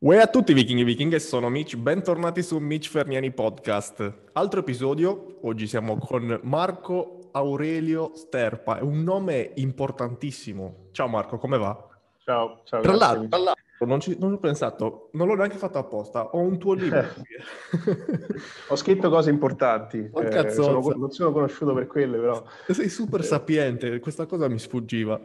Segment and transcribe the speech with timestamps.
[0.00, 4.28] Uè a tutti vichinghi e vichinghe, sono Mitch, bentornati su Mitch Ferniani Podcast.
[4.34, 10.90] Altro episodio, oggi siamo con Marco Aurelio Sterpa, è un nome importantissimo.
[10.92, 11.84] Ciao Marco, come va?
[12.22, 12.80] Ciao, ciao.
[12.80, 16.38] Tra l'altro, tra l'altro non, ci, non ho pensato, non l'ho neanche fatto apposta, ho
[16.38, 17.04] un tuo libro.
[18.70, 22.44] ho scritto cose importanti, eh, sono, non sono conosciuto per quelle però.
[22.68, 25.20] Sei super sapiente, questa cosa mi sfuggiva.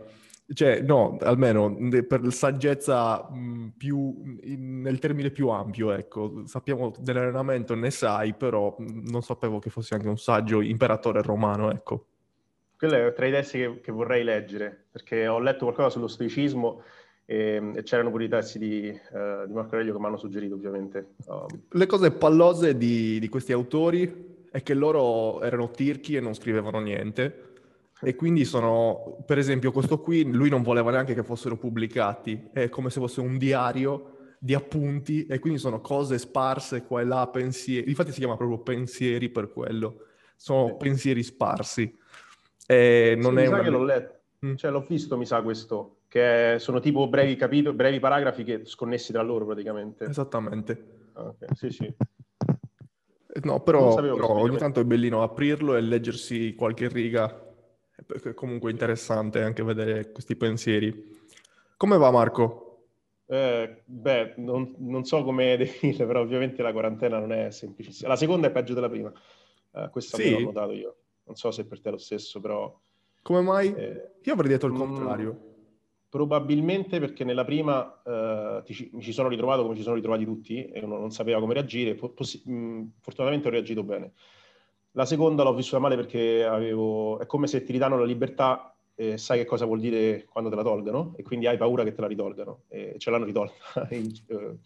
[0.53, 1.75] Cioè, no, almeno
[2.07, 3.27] per saggezza
[3.77, 6.43] più, nel termine più ampio, ecco.
[6.45, 12.05] Sappiamo dell'allenamento, ne sai, però non sapevo che fossi anche un saggio imperatore romano, ecco.
[12.77, 16.81] Quello è tra i testi che, che vorrei leggere, perché ho letto qualcosa sullo stoicismo
[17.25, 20.55] e, e c'erano pure i testi di, uh, di Marco Aurelio che mi hanno suggerito,
[20.55, 21.13] ovviamente.
[21.25, 21.47] Um.
[21.69, 26.79] Le cose pallose di, di questi autori è che loro erano tirchi e non scrivevano
[26.79, 27.52] niente
[28.03, 32.69] e quindi sono, per esempio, questo qui, lui non voleva neanche che fossero pubblicati, è
[32.69, 37.25] come se fosse un diario di appunti e quindi sono cose sparse qua e là,
[37.27, 40.75] pensieri, infatti si chiama proprio pensieri per quello, sono sì.
[40.79, 41.97] pensieri sparsi.
[42.67, 43.57] E non sì, è mi una...
[43.57, 44.55] sa che l'ho letto, mm.
[44.55, 49.13] cioè l'ho visto, mi sa questo, che sono tipo brevi capitoli, brevi paragrafi che sconnessi
[49.13, 50.05] tra loro praticamente.
[50.05, 51.09] Esattamente.
[51.13, 51.47] Ah, okay.
[51.53, 51.93] Sì, sì.
[53.43, 57.42] No, però, però ogni tanto è bellino aprirlo e leggersi qualche riga
[58.05, 61.21] perché è comunque interessante anche vedere questi pensieri.
[61.77, 62.63] Come va Marco?
[63.25, 68.09] Eh, beh, non, non, so come definire, però ovviamente la quarantena non è semplicissima.
[68.09, 69.11] La seconda è peggio della prima,
[69.71, 70.29] eh, questo sì?
[70.29, 70.95] l'ho notato io.
[71.25, 72.77] Non so se per te è lo stesso, però...
[73.21, 73.73] Come mai?
[73.73, 75.31] Eh, io avrei detto il mm, contrario.
[75.31, 75.51] Mh,
[76.09, 80.65] probabilmente perché nella prima eh, ti, mi ci sono ritrovato come ci sono ritrovati tutti
[80.65, 81.95] e uno non sapeva come reagire.
[81.95, 84.13] Poss- mh, mm, fortunatamente ho reagito bene.
[84.95, 87.19] La seconda l'ho vissuta male perché avevo...
[87.19, 90.55] è come se ti ridanno la libertà e sai che cosa vuol dire quando te
[90.55, 93.87] la tolgano e quindi hai paura che te la ritolgano e ce l'hanno ritolta.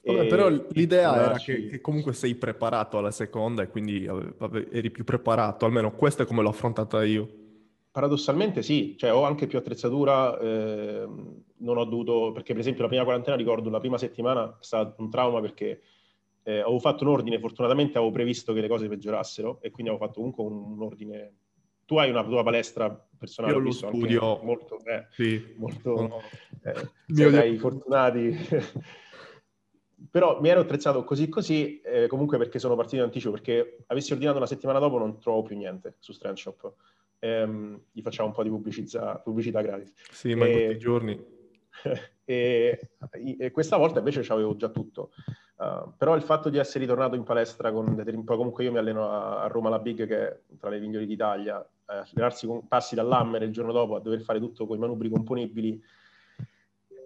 [0.00, 4.68] Eh, Vabbè, però l'idea era che, che, comunque sei preparato alla seconda e quindi vabbè,
[4.70, 7.28] eri più preparato, almeno questo è come l'ho affrontata io.
[7.90, 11.04] Paradossalmente sì, cioè ho anche più attrezzatura, eh,
[11.56, 15.02] non ho dovuto, perché per esempio la prima quarantena ricordo la prima settimana è stato
[15.02, 15.80] un trauma perché
[16.48, 20.06] eh, avevo fatto un ordine, fortunatamente avevo previsto che le cose peggiorassero e quindi avevo
[20.06, 21.34] fatto comunque un, un ordine.
[21.84, 25.54] Tu hai una tua palestra personale, Io lo studio molto, eh, sì.
[25.56, 26.22] molto
[26.64, 28.34] eh, siete fortunati.
[30.10, 34.12] Però mi ero attrezzato così così, eh, comunque perché sono partito in anticipo, perché avessi
[34.12, 36.72] ordinato una settimana dopo non trovo più niente su Strand Shop.
[37.18, 39.92] Ehm, gli facciamo un po' di pubblicità, pubblicità gratis.
[40.12, 41.36] Sì, ma in questi giorni.
[42.24, 42.90] e,
[43.38, 45.10] e, questa volta invece avevo già tutto.
[45.56, 49.10] Uh, però il fatto di essere ritornato in palestra con poi comunque io mi alleno
[49.10, 52.94] a, a Roma la Big che è tra le migliori d'Italia, eh, allenarsi con passi
[52.94, 55.82] dall'Hammer il giorno dopo a dover fare tutto con i manubri componibili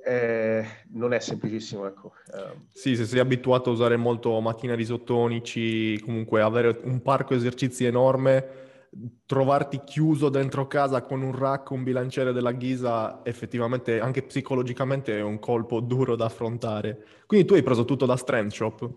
[0.04, 2.14] eh, non è semplicissimo, ecco.
[2.26, 7.84] Uh, sì, se sei abituato a usare molto macchinari isotonici, comunque avere un parco esercizi
[7.84, 8.44] enorme,
[9.24, 15.22] trovarti chiuso dentro casa con un rack, un bilanciere della Ghisa, effettivamente anche psicologicamente è
[15.22, 17.04] un colpo duro da affrontare.
[17.26, 18.90] Quindi tu hai preso tutto da Strength Shop?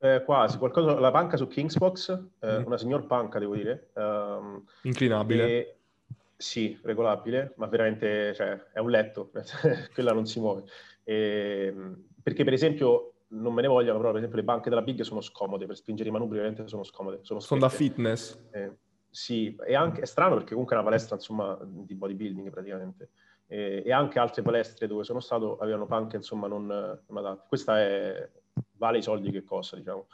[0.00, 2.66] Eh, quasi, qualcosa, la panca su Kingsbox, eh, mm.
[2.66, 3.90] una signor panca devo dire.
[3.94, 5.46] Um, Inclinabile?
[5.46, 5.76] E,
[6.36, 9.30] sì, regolabile, ma veramente cioè, è un letto,
[9.94, 10.64] quella non si muove.
[11.04, 14.82] E, ehm, perché per esempio non me ne vogliono, però per esempio le banche della
[14.82, 17.20] Big sono scomode, per spingere i manubri veramente sono scomode.
[17.22, 18.38] Sono, sono da fitness?
[18.50, 18.70] Eh,
[19.10, 23.10] sì, è anche è strano perché comunque è una palestra insomma di bodybuilding praticamente.
[23.46, 27.46] E, e anche altre palestre dove sono stato avevano panche insomma non, non adatte.
[27.48, 28.28] Questa è,
[28.76, 30.06] vale i soldi che costa, diciamo.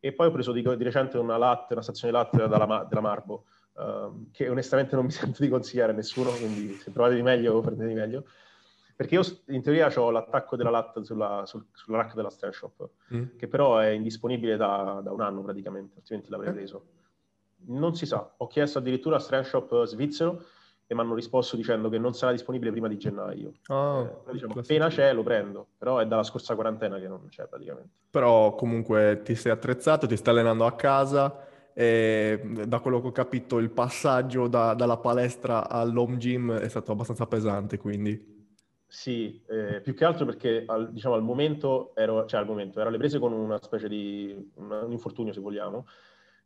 [0.00, 3.44] E poi ho preso di, di recente una latte, una stazione latte della, della Marbo,
[3.74, 7.60] uh, che onestamente non mi sento di consigliare a nessuno, quindi se trovate di meglio
[7.60, 8.24] prendete di meglio.
[8.94, 12.88] Perché io in teoria ho l'attacco della latte sulla, sul, sulla rack della Stand Shop,
[13.14, 13.36] mm.
[13.36, 16.54] che però è indisponibile da, da, un anno praticamente, altrimenti l'avrei eh.
[16.54, 16.86] preso.
[17.66, 18.34] Non si sa.
[18.36, 20.42] Ho chiesto addirittura a Strand Shop svizzero
[20.90, 23.52] e mi hanno risposto dicendo che non sarà disponibile prima di gennaio.
[23.66, 27.46] Oh, eh, diciamo, appena c'è lo prendo, però è dalla scorsa quarantena che non c'è
[27.46, 27.90] praticamente.
[28.10, 33.12] Però comunque ti sei attrezzato, ti stai allenando a casa e da quello che ho
[33.12, 38.36] capito il passaggio da, dalla palestra all'home gym è stato abbastanza pesante, quindi...
[38.90, 42.88] Sì, eh, più che altro perché al, diciamo, al momento ero, cioè al momento ero
[42.88, 45.86] alle prese con una specie di un, un infortunio, se vogliamo,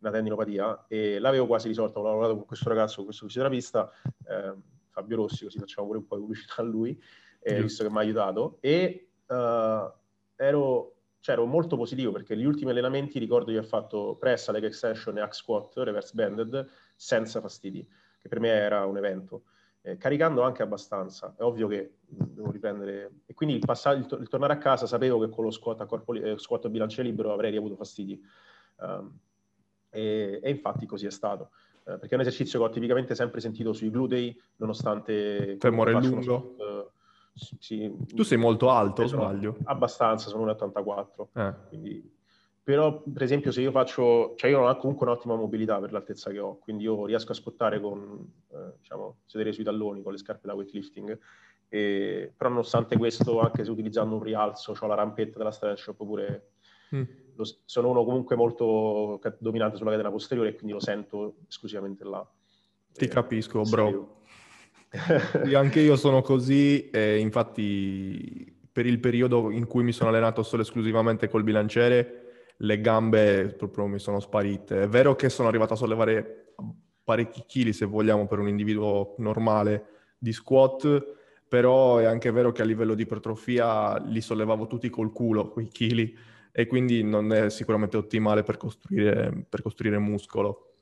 [0.02, 3.90] una tendinopatia e l'avevo quasi risolta, ho lavorato con questo ragazzo, con questo fisioterapista,
[4.26, 4.54] eh,
[4.90, 7.00] Fabio Rossi, così facciamo pure un po' di pubblicità a lui,
[7.40, 9.92] eh, visto che mi ha aiutato, e uh,
[10.36, 14.64] ero, cioè, ero, molto positivo perché gli ultimi allenamenti ricordo di aver fatto press, leg
[14.64, 17.86] extension e hack squat, reverse banded, senza fastidi,
[18.20, 19.44] che per me era un evento.
[19.84, 21.34] eh, caricando anche abbastanza.
[21.36, 23.22] È ovvio che devo riprendere.
[23.26, 25.86] E quindi il, passaggio, il, il tornare a casa sapevo che con lo squat a,
[25.86, 28.20] corpo, eh, squat a bilancia libero avrei avuto fastidi.
[28.76, 29.18] Um,
[29.92, 31.50] e, e, infatti così è stato.
[31.84, 35.56] Eh, perché è un esercizio che ho tipicamente sempre sentito sui glutei, nonostante...
[35.60, 36.22] Femore lungo.
[36.22, 36.90] Sport,
[37.58, 39.56] sì, tu sei molto alto, o sbaglio?
[39.64, 41.26] Abbastanza, sono 1,84.
[41.34, 41.54] Eh.
[41.68, 42.20] Quindi
[42.64, 46.30] però, per esempio, se io faccio, cioè io non ho comunque un'ottima mobilità per l'altezza
[46.30, 50.18] che ho, quindi io riesco a squattare con, eh, diciamo, sedere sui talloni con le
[50.18, 51.18] scarpe da weightlifting,
[51.68, 56.50] e, però nonostante questo, anche se utilizzando un rialzo, ho la rampetta della stretch oppure
[56.94, 57.02] mm.
[57.34, 62.26] Lo, sono uno comunque molto dominante sulla catena posteriore e quindi lo sento esclusivamente là.
[62.92, 64.20] Ti e, capisco, bro.
[65.54, 70.62] anche io sono così e infatti per il periodo in cui mi sono allenato solo
[70.62, 72.22] esclusivamente col bilanciere
[72.62, 74.82] le gambe proprio mi sono sparite.
[74.82, 76.54] È vero che sono arrivato a sollevare
[77.04, 79.86] parecchi chili, se vogliamo, per un individuo normale
[80.18, 81.16] di squat,
[81.48, 85.68] però è anche vero che a livello di ipertrofia li sollevavo tutti col culo, quei
[85.68, 86.16] chili,
[86.52, 90.74] e quindi non è sicuramente ottimale per costruire, per costruire muscolo.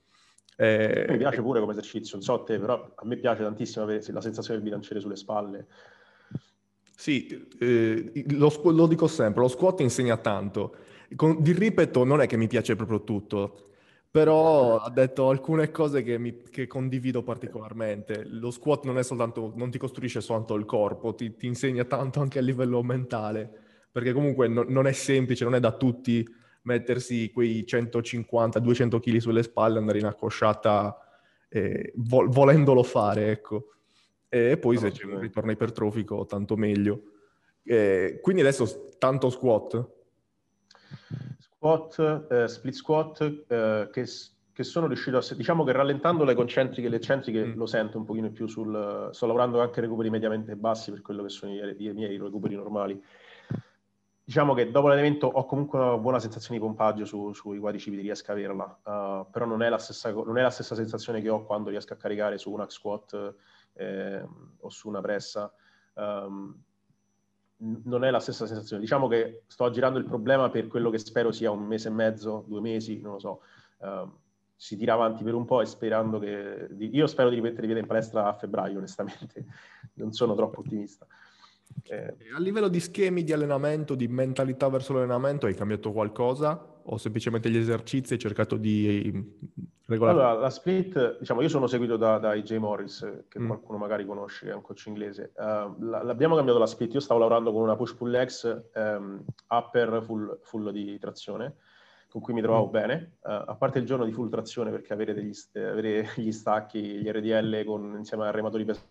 [0.57, 1.07] E...
[1.09, 4.21] Mi piace pure come esercizio, non so te, però a me piace tantissimo avere la
[4.21, 5.67] sensazione del bilanciere sulle spalle.
[6.95, 10.75] Sì, eh, lo, lo, dico sempre, lo squat insegna tanto
[11.17, 13.69] con, di ripeto non è che mi piace proprio tutto,
[14.11, 18.25] però ha detto alcune cose che, mi, che, condivido particolarmente.
[18.27, 22.21] Lo squat non è soltanto, non ti costruisce soltanto il corpo, ti, ti insegna tanto
[22.21, 26.27] anche a livello mentale, perché comunque no, non è semplice, non è da tutti
[26.63, 30.97] mettersi quei 150-200 kg sulle spalle e andare in accosciata
[31.49, 33.75] eh, vo- volendolo fare, ecco.
[34.29, 37.03] E poi no, se c'è un ritorno ipertrofico, tanto meglio.
[37.65, 39.99] Eh, quindi adesso tanto squat,
[41.39, 44.07] Squat, eh, split squat, eh, che,
[44.53, 45.35] che, sono riuscito a...
[45.35, 47.57] Diciamo che rallentando le concentriche e le eccentriche mm.
[47.57, 49.11] lo sento un pochino più sul...
[49.13, 53.01] Sto lavorando anche recuperi mediamente bassi per quello che sono i, i miei recuperi normali.
[54.31, 58.31] Diciamo che dopo l'allenamento ho comunque una buona sensazione di pompaggio su, sui quadricipiti, riesco
[58.31, 61.45] a averla, uh, però non è, la stessa, non è la stessa sensazione che ho
[61.45, 63.35] quando riesco a caricare su una squat
[63.73, 64.25] eh,
[64.61, 65.53] o su una pressa.
[65.95, 66.63] Um,
[67.57, 68.81] non è la stessa sensazione.
[68.81, 72.45] Diciamo che sto girando il problema per quello che spero sia un mese e mezzo,
[72.47, 73.43] due mesi, non lo so.
[73.79, 74.09] Uh,
[74.55, 76.69] si tira avanti per un po' e sperando che...
[76.79, 79.45] Io spero di rimettere piede in palestra a febbraio, onestamente.
[79.95, 81.05] non sono troppo ottimista.
[81.85, 82.15] Eh.
[82.35, 86.79] A livello di schemi di allenamento, di mentalità verso l'allenamento, hai cambiato qualcosa?
[86.85, 89.13] O semplicemente gli esercizi hai cercato di
[89.87, 90.19] regolare?
[90.19, 93.47] Allora, la split, diciamo, io sono seguito da, da AJ Morris, che mm.
[93.47, 95.33] qualcuno magari conosce, che è un coach inglese.
[95.37, 100.39] Uh, l'abbiamo cambiato la split, io stavo lavorando con una push-pull legs um, upper full,
[100.43, 101.57] full, di trazione,
[102.09, 102.71] con cui mi trovavo mm.
[102.71, 106.81] bene, uh, a parte il giorno di full trazione, perché avere, degli, avere gli stacchi,
[106.81, 108.89] gli RDL con, insieme a rematori pesanti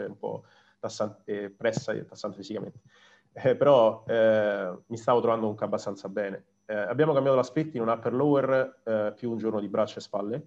[0.00, 0.44] è un po'
[0.80, 2.80] tassante, pressa e tassante fisicamente.
[3.32, 6.44] Eh, però eh, mi stavo trovando comunque abbastanza bene.
[6.66, 9.98] Eh, abbiamo cambiato la split in un upper lower eh, più un giorno di braccia
[9.98, 10.46] e spalle.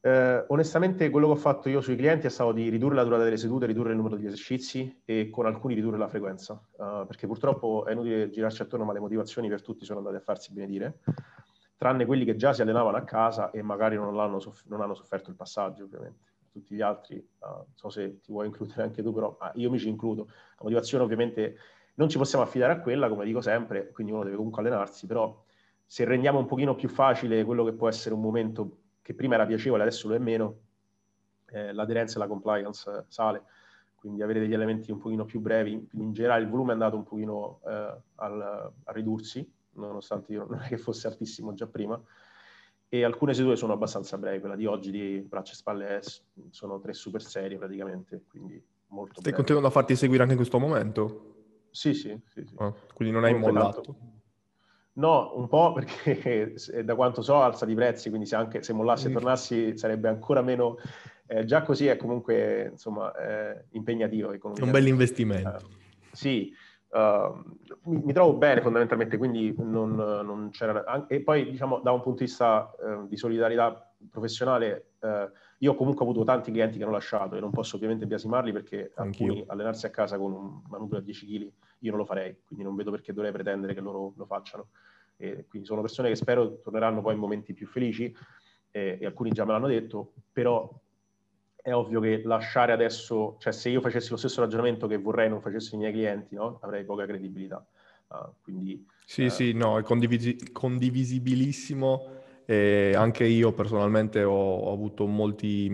[0.00, 3.24] Eh, onestamente quello che ho fatto io sui clienti è stato di ridurre la durata
[3.24, 7.86] delle sedute, ridurre il numero di esercizi e con alcuni ridurre la frequenza, perché purtroppo
[7.86, 11.00] è inutile girarci attorno, ma le motivazioni per tutti sono andate a farsi benedire,
[11.76, 15.34] tranne quelli che già si allenavano a casa e magari non, non hanno sofferto il
[15.34, 16.25] passaggio, ovviamente
[16.58, 19.70] tutti gli altri, uh, non so se ti vuoi includere anche tu, però uh, io
[19.70, 20.26] mi ci includo.
[20.26, 21.56] La motivazione ovviamente
[21.94, 25.42] non ci possiamo affidare a quella, come dico sempre, quindi uno deve comunque allenarsi, però
[25.84, 29.46] se rendiamo un pochino più facile quello che può essere un momento che prima era
[29.46, 30.58] piacevole, adesso lo è meno,
[31.46, 33.42] eh, l'aderenza e la compliance sale,
[33.94, 37.04] quindi avere degli elementi un pochino più brevi, in generale il volume è andato un
[37.04, 42.00] pochino eh, al, a ridursi, nonostante io non è che fosse altissimo già prima,
[42.88, 46.00] e alcune sedute sono abbastanza brevi, quella di oggi di braccia e spalle
[46.50, 49.36] sono tre super serie praticamente, quindi molto Stai breve.
[49.36, 51.34] continuando a farti seguire anche in questo momento?
[51.70, 52.18] Sì, sì.
[52.26, 52.54] sì, sì.
[52.58, 53.80] Ah, quindi non hai mollato?
[53.80, 54.14] Tanto.
[54.94, 59.08] No, un po' perché da quanto so alza di prezzi, quindi se, anche, se mollassi
[59.08, 60.76] e tornassi sarebbe ancora meno...
[61.28, 64.30] Eh, già così è comunque insomma, eh, impegnativo.
[64.30, 65.66] È un bel investimento.
[65.66, 66.54] Uh, sì,
[66.88, 67.42] Uh,
[67.84, 71.06] mi, mi, trovo bene fondamentalmente, quindi non, non c'era...
[71.08, 76.04] E poi, diciamo, da un punto di vista uh, di solidarietà professionale, uh, io comunque
[76.04, 79.26] ho avuto tanti clienti che hanno lasciato e non posso ovviamente biasimarli perché Anch'io.
[79.26, 82.64] alcuni allenarsi a casa con un manubrio a 10 kg io non lo farei, quindi
[82.64, 84.68] non vedo perché dovrei pretendere che loro lo facciano.
[85.16, 88.14] E quindi sono persone che spero torneranno poi in momenti più felici
[88.70, 90.68] e, e alcuni già me l'hanno detto, però
[91.66, 95.40] è ovvio che lasciare adesso, cioè se io facessi lo stesso ragionamento che vorrei non
[95.40, 96.60] facessi i miei clienti, no?
[96.62, 97.66] avrei poca credibilità.
[98.06, 104.72] Uh, quindi, sì, uh, sì, no, è condivisi- condivisibilissimo E anche io personalmente ho, ho
[104.72, 105.68] avuto molti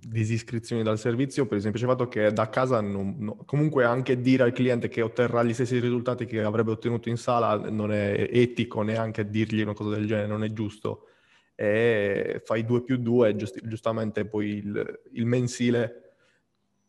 [0.00, 4.44] disiscrizioni dal servizio per il semplice fatto che da casa non, no, comunque anche dire
[4.44, 8.82] al cliente che otterrà gli stessi risultati che avrebbe ottenuto in sala non è etico
[8.82, 11.08] neanche dirgli una cosa del genere, non è giusto.
[11.56, 16.02] E fai 2 più 2, giust- giustamente poi il, il mensile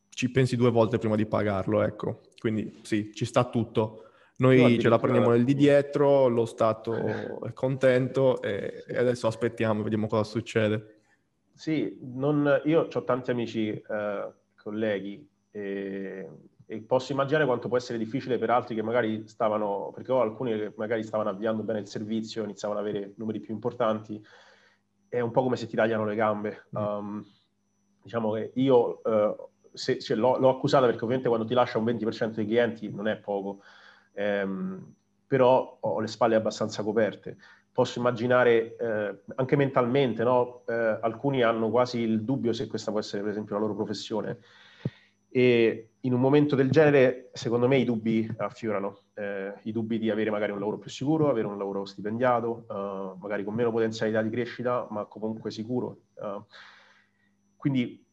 [0.09, 2.21] ci pensi due volte prima di pagarlo, ecco.
[2.37, 4.03] Quindi sì, ci sta tutto.
[4.37, 9.27] Noi no, ce la prendiamo nel di dietro, lo Stato è contento e, e adesso
[9.27, 10.95] aspettiamo, vediamo cosa succede.
[11.53, 16.29] Sì, non, io ho tanti amici, eh, colleghi, e,
[16.67, 20.55] e, posso immaginare quanto può essere difficile per altri che magari stavano, perché ho alcuni
[20.55, 24.23] che magari stavano avviando bene il servizio, iniziavano ad avere numeri più importanti,
[25.09, 26.65] è un po' come se ti tagliano le gambe.
[26.71, 27.25] Um,
[28.01, 31.85] diciamo che io uh, se, se l'ho, l'ho accusata perché ovviamente quando ti lascia un
[31.85, 33.61] 20% dei clienti non è poco,
[34.13, 34.93] ehm,
[35.27, 37.37] però ho le spalle abbastanza coperte.
[37.71, 40.63] Posso immaginare eh, anche mentalmente, no?
[40.65, 44.39] eh, alcuni hanno quasi il dubbio se questa può essere per esempio la loro professione
[45.29, 50.09] e in un momento del genere secondo me i dubbi affiorano, eh, i dubbi di
[50.09, 54.21] avere magari un lavoro più sicuro, avere un lavoro stipendiato, uh, magari con meno potenzialità
[54.21, 56.01] di crescita ma comunque sicuro.
[56.15, 56.43] Uh,
[57.55, 58.05] quindi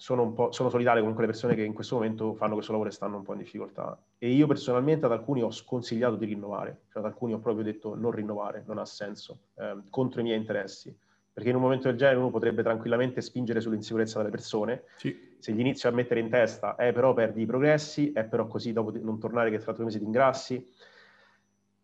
[0.00, 3.18] sono, sono solitarie comunque le persone che in questo momento fanno questo lavoro e stanno
[3.18, 4.02] un po' in difficoltà.
[4.16, 7.94] E io personalmente ad alcuni ho sconsigliato di rinnovare, cioè ad alcuni ho proprio detto
[7.94, 10.96] non rinnovare, non ha senso, eh, contro i miei interessi.
[11.32, 14.84] Perché in un momento del genere uno potrebbe tranquillamente spingere sull'insicurezza delle persone.
[14.96, 15.29] Sì.
[15.40, 18.46] Se gli inizio a mettere in testa, eh però perdi i progressi, è eh, però
[18.46, 20.64] così dopo non tornare che tra due mesi ti ingrassi.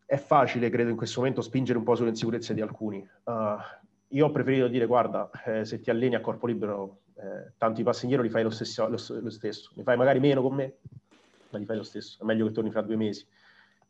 [0.05, 2.99] È facile, credo, in questo momento spingere un po' sulle insicurezze di alcuni.
[3.25, 3.57] Uh,
[4.09, 7.85] io ho preferito dire, guarda, eh, se ti alleni a corpo libero eh, tanto i
[7.85, 10.75] passi indietro li fai lo stesso, lo, lo stesso, ne fai magari meno con me,
[11.51, 13.27] ma li fai lo stesso, è meglio che torni fra due mesi.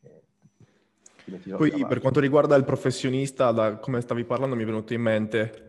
[0.02, 5.00] Eh, Poi per quanto riguarda il professionista, da come stavi parlando mi è venuto in
[5.02, 5.65] mente,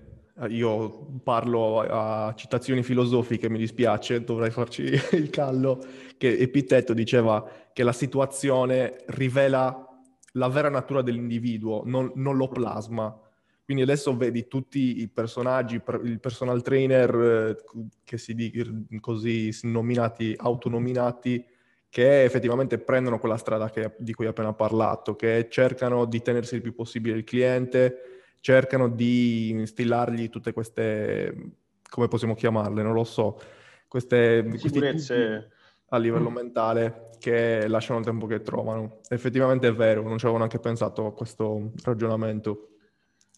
[0.49, 5.83] io parlo a citazioni filosofiche, mi dispiace, dovrei farci il callo,
[6.17, 9.87] che Epitetto diceva che la situazione rivela
[10.33, 13.19] la vera natura dell'individuo, non, non lo plasma.
[13.65, 17.55] Quindi adesso vedi tutti i personaggi, il personal trainer eh,
[18.03, 21.43] che si dicono così nominati, autonominati,
[21.89, 26.55] che effettivamente prendono quella strada che, di cui ho appena parlato, che cercano di tenersi
[26.55, 31.51] il più possibile il cliente, cercano di instillargli tutte queste,
[31.89, 33.39] come possiamo chiamarle, non lo so,
[33.87, 35.51] queste sicurezze
[35.89, 38.99] a livello mentale che lasciano il tempo che trovano.
[39.09, 42.69] Effettivamente è vero, non ci avevo neanche pensato a questo ragionamento.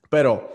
[0.07, 0.51] Però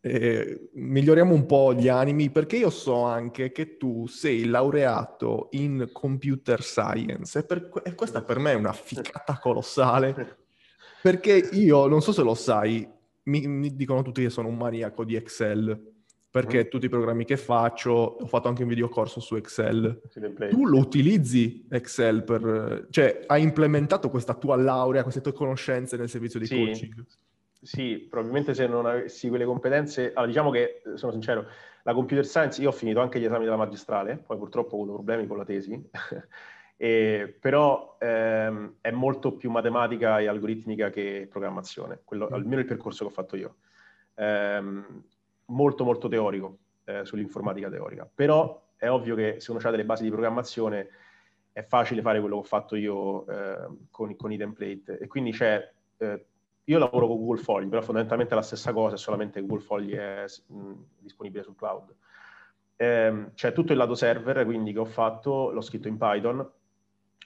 [0.00, 5.90] eh, miglioriamo un po' gli animi perché io so anche che tu sei laureato in
[5.92, 10.38] computer science e, per, e questa per me è una ficata colossale
[11.02, 12.88] perché io, non so se lo sai,
[13.26, 15.94] mi, mi dicono tutti che sono un maniaco di Excel
[16.36, 16.68] perché mm.
[16.68, 20.02] tutti i programmi che faccio, ho fatto anche un videocorso su Excel.
[20.50, 26.10] Tu lo utilizzi Excel per, cioè hai implementato questa tua laurea, queste tue conoscenze nel
[26.10, 26.56] servizio di sì.
[26.56, 27.04] coaching?
[27.62, 31.46] Sì, probabilmente se non avessi quelle competenze, allora diciamo che, sono sincero,
[31.84, 34.92] la computer science, io ho finito anche gli esami della magistrale, poi purtroppo ho avuto
[34.92, 35.72] problemi con la tesi,
[36.76, 42.34] e, però ehm, è molto più matematica e algoritmica che programmazione, quello, mm.
[42.34, 43.56] almeno il percorso che ho fatto io.
[44.14, 45.04] Ehm,
[45.46, 50.02] molto molto teorico eh, sull'informatica teorica, però è ovvio che se uno ha delle basi
[50.02, 50.88] di programmazione
[51.52, 55.32] è facile fare quello che ho fatto io eh, con, con, i template e quindi
[55.32, 56.26] c'è eh,
[56.64, 60.24] io lavoro con Google Fogli, però fondamentalmente è la stessa cosa, solamente Google Fogli è
[60.48, 61.94] mh, disponibile sul cloud.
[62.74, 66.46] Eh, c'è tutto il lato server, quindi che ho fatto, l'ho scritto in Python,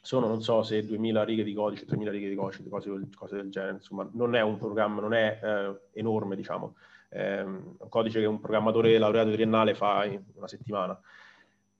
[0.00, 3.50] sono non so se 2000 righe di codice, 3000 righe di codice, cose, cose del
[3.50, 6.74] genere, insomma, non è un programma, non è eh, enorme, diciamo,
[7.08, 10.98] è un codice che un programmatore laureato triennale fa in una settimana.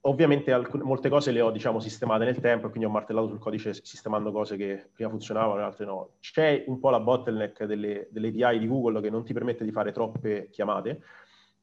[0.05, 3.39] Ovviamente alcune, molte cose le ho diciamo, sistemate nel tempo e quindi ho martellato sul
[3.39, 6.13] codice sistemando cose che prima funzionavano e altre no.
[6.21, 9.73] C'è un po' la bottleneck delle, delle API di Google che non ti permette di
[9.73, 11.03] fare troppe chiamate.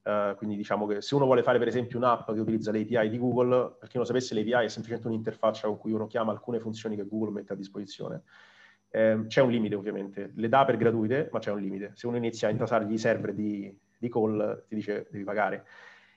[0.08, 3.10] Uh, quindi diciamo che se uno vuole fare per esempio un'app che utilizza le API
[3.10, 6.62] di Google, per chi non sapesse l'API è semplicemente un'interfaccia con cui uno chiama alcune
[6.62, 8.24] funzioni che Google mette a disposizione.
[8.90, 11.92] Eh, c'è un limite ovviamente, le dà per gratuite, ma c'è un limite.
[11.96, 15.66] Se uno inizia a intasargli i server di, di call, ti dice devi pagare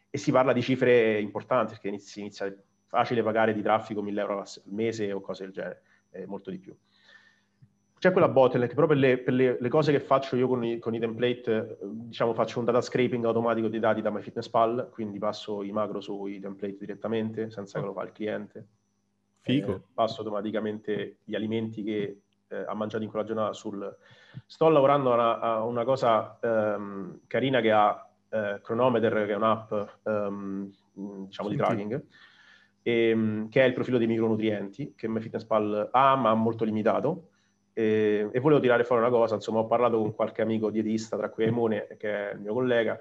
[0.09, 2.52] e si parla di cifre importanti perché si inizia
[2.87, 6.59] facile pagare di traffico 1000 euro al mese o cose del genere, eh, molto di
[6.59, 6.76] più.
[8.00, 10.78] C'è quella bottleneck, però per le, per le, le cose che faccio io con i,
[10.78, 15.62] con i, template, diciamo faccio un data scraping automatico dei dati da MyFitnessPal, quindi passo
[15.62, 18.66] i macro sui template direttamente, senza che lo fa il cliente.
[19.40, 19.75] Figo.
[19.75, 23.97] Eh, passo automaticamente gli alimenti che eh, ha mangiato in quella giornata sul...
[24.47, 29.37] Sto lavorando a una, a una cosa ehm, carina che ha eh, Chronometer, che è
[29.37, 29.73] un'app
[30.04, 30.73] ehm,
[31.26, 32.02] diciamo di tracking,
[32.80, 37.29] ehm, che è il profilo dei micronutrienti che MyFitnessPal ha, ma molto limitato.
[37.72, 41.28] E, e, volevo tirare fuori una cosa, insomma, ho parlato con qualche amico dietista, tra
[41.30, 42.98] cui Aimone, che è il mio collega,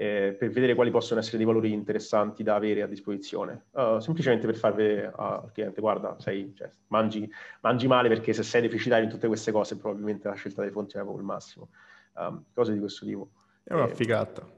[0.00, 3.66] eh, per vedere quali possono essere dei valori interessanti da avere a disposizione.
[3.72, 8.42] Uh, semplicemente per far vedere al cliente, guarda, sei, cioè, mangi, mangi, male perché se
[8.42, 11.68] sei deficitario in tutte queste cose probabilmente la scelta delle fonti è proprio il massimo.
[12.14, 13.30] Um, cose di questo tipo.
[13.62, 14.48] È una e, figata.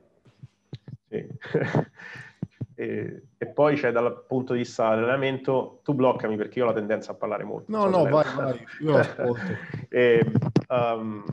[1.08, 1.26] Sì.
[2.74, 6.74] e, e, poi c'è dal punto di vista dell'allenamento, tu bloccami perché io ho la
[6.74, 7.70] tendenza a parlare molto.
[7.70, 9.40] No, no, vai, vai, io ascolto.
[9.88, 10.24] e,
[10.68, 11.24] um,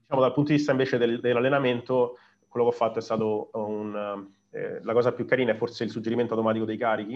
[0.00, 4.26] diciamo dal punto di vista invece del, dell'allenamento quello che ho fatto è stato un,
[4.50, 7.14] eh, la cosa più carina è forse il suggerimento automatico dei carichi,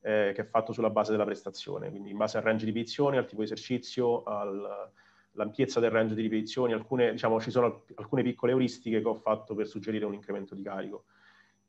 [0.00, 3.18] eh, che è fatto sulla base della prestazione, quindi in base al range di ripetizioni,
[3.18, 8.52] al tipo di esercizio, all'ampiezza del range di ripetizioni, alcune, diciamo, ci sono alcune piccole
[8.52, 11.04] euristiche che ho fatto per suggerire un incremento di carico.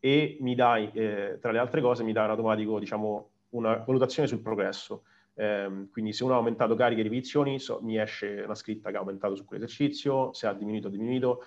[0.03, 4.27] E mi dai, eh, tra le altre cose, mi dà in automatico, diciamo, una valutazione
[4.27, 5.03] sul progresso.
[5.35, 8.97] Eh, quindi se uno ha aumentato cariche e ripetizioni, so, mi esce una scritta che
[8.97, 11.43] ha aumentato su quell'esercizio, se ha diminuito, ha diminuito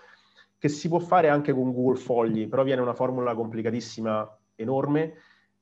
[0.56, 5.14] che si può fare anche con Google Fogli, però viene una formula complicatissima, enorme,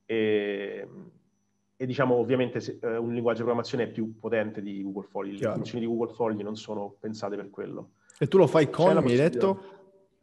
[0.05, 0.87] e,
[1.75, 5.39] e diciamo ovviamente se, eh, un linguaggio di programmazione è più potente di Google Fogli,
[5.39, 7.89] le funzioni di Google Fogli non sono pensate per quello.
[8.17, 9.61] E tu lo fai con, mi hai detto?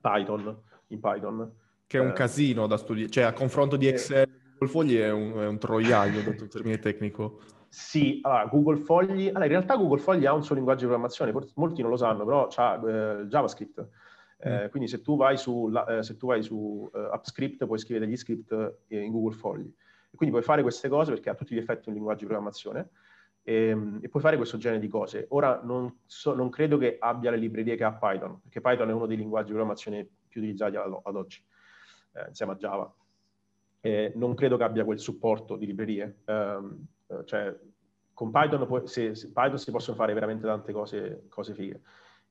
[0.01, 1.53] Python, in Python.
[1.91, 4.97] Che è un eh, casino da studiare, cioè a confronto di Excel, eh, Google Fogli
[4.97, 7.41] è un, è un troiaio, detto in termine tecnico.
[7.69, 11.33] Sì, allora, Google Fogli, allora in realtà Google Fogli ha un suo linguaggio di programmazione,
[11.55, 13.89] molti non lo sanno, però ha eh, JavaScript.
[14.39, 14.69] Eh, mm.
[14.69, 18.53] quindi se tu vai su, eh, se tu vai su AppScript puoi scrivere degli script
[18.87, 19.67] eh, in Google Fogli.
[19.67, 22.91] E quindi puoi fare queste cose perché ha tutti gli effetti un linguaggio di programmazione
[23.43, 25.27] e, ehm, e puoi fare questo genere di cose.
[25.31, 28.93] Ora non, so, non, credo che abbia le librerie che ha Python, perché Python è
[28.93, 31.43] uno dei linguaggi di programmazione più utilizzati ad, ad oggi,
[32.13, 32.95] eh, insieme a Java.
[33.81, 36.19] E non credo che abbia quel supporto di librerie.
[36.27, 36.87] Um,
[37.25, 37.55] cioè,
[38.13, 41.81] con Python, puoi, se, se Python si possono fare veramente tante cose, cose fighe.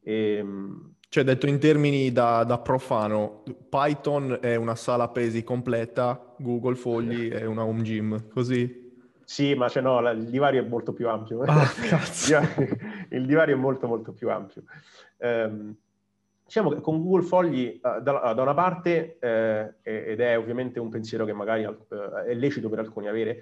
[0.02, 6.36] E, ehm, cioè, detto in termini da, da, profano, Python è una sala pesi completa,
[6.38, 8.88] Google Fogli è una home gym, così?
[9.24, 11.42] Sì, ma cioè no, il divario è molto più ampio.
[11.42, 12.38] Ah, cazzo.
[13.10, 14.64] il divario è molto molto più ampio.
[15.18, 15.76] Um,
[16.50, 20.90] diciamo che con Google Fogli uh, da, da, una parte, uh, ed è ovviamente un
[20.90, 21.78] pensiero che magari uh,
[22.26, 23.42] è lecito per alcuni avere,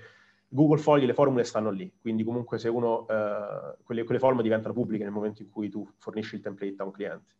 [0.49, 4.73] Google Fogli le formule stanno lì, quindi comunque se uno, uh, quelle, quelle, formule diventano
[4.73, 7.35] pubbliche nel momento in cui tu fornisci il template a un cliente.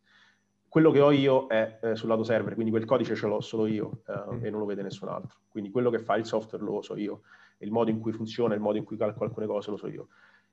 [0.66, 3.66] Quello che ho io è eh, sul lato server, quindi quel codice ce l'ho solo
[3.66, 4.44] io mm.
[4.44, 5.38] e non lo vede nessun altro.
[5.48, 7.22] Quindi quello che fa il software lo so io,
[7.58, 10.08] il modo in cui funziona, il modo in cui calcolo alcune cose lo so io.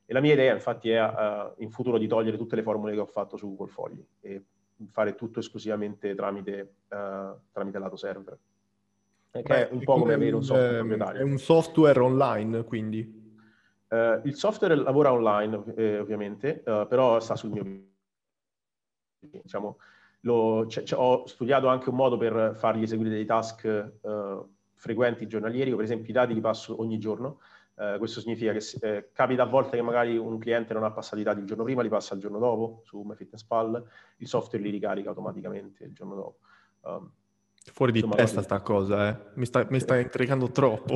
[0.06, 3.00] E la mia idea infatti è uh, in futuro di togliere tutte le formule che
[3.00, 4.44] ho fatto su Google Fogli e
[4.92, 8.38] fare tutto esclusivamente tramite, tramite lato server.
[9.32, 11.20] Che Beh, è un po' come avere un software proprietario.
[11.20, 13.24] È un software online, quindi.
[13.88, 17.84] Uh, il software lavora online, eh, ovviamente, uh, però sta sul mio...
[19.20, 19.78] Diciamo,
[20.22, 25.28] lo, c- c- ho studiato anche un modo per fargli eseguire dei task uh, frequenti
[25.28, 27.40] giornalieri, per esempio i dati li passo ogni giorno.
[27.98, 31.24] Questo significa che eh, capita a volte che magari un cliente non ha passato i
[31.24, 33.86] dati il giorno prima, li passa il giorno dopo su MyFitnessPal,
[34.18, 36.38] il software li ricarica automaticamente il giorno dopo.
[36.82, 37.12] Um,
[37.74, 39.18] Fuori di Insomma, testa sta cosa, eh.
[39.34, 40.96] Mi sta, mi sta intrigando troppo.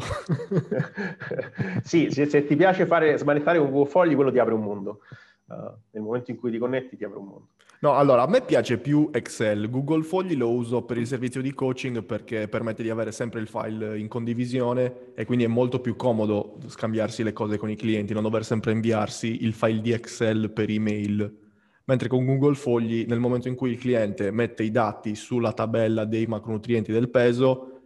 [1.83, 5.01] sì, se, se, ti piace fare smanettare con Google Fogli, quello ti apre un mondo.
[5.47, 7.47] Uh, nel momento in cui ti connetti ti apre un mondo.
[7.81, 9.69] No, allora, a me piace più Excel.
[9.69, 13.47] Google Fogli lo uso per il servizio di coaching perché permette di avere sempre il
[13.47, 18.13] file in condivisione e quindi è molto più comodo scambiarsi le cose con i clienti,
[18.13, 21.47] non dover sempre inviarsi il file di Excel per email
[21.89, 26.05] mentre con Google Fogli nel momento in cui il cliente mette i dati sulla tabella
[26.05, 27.81] dei macronutrienti del peso,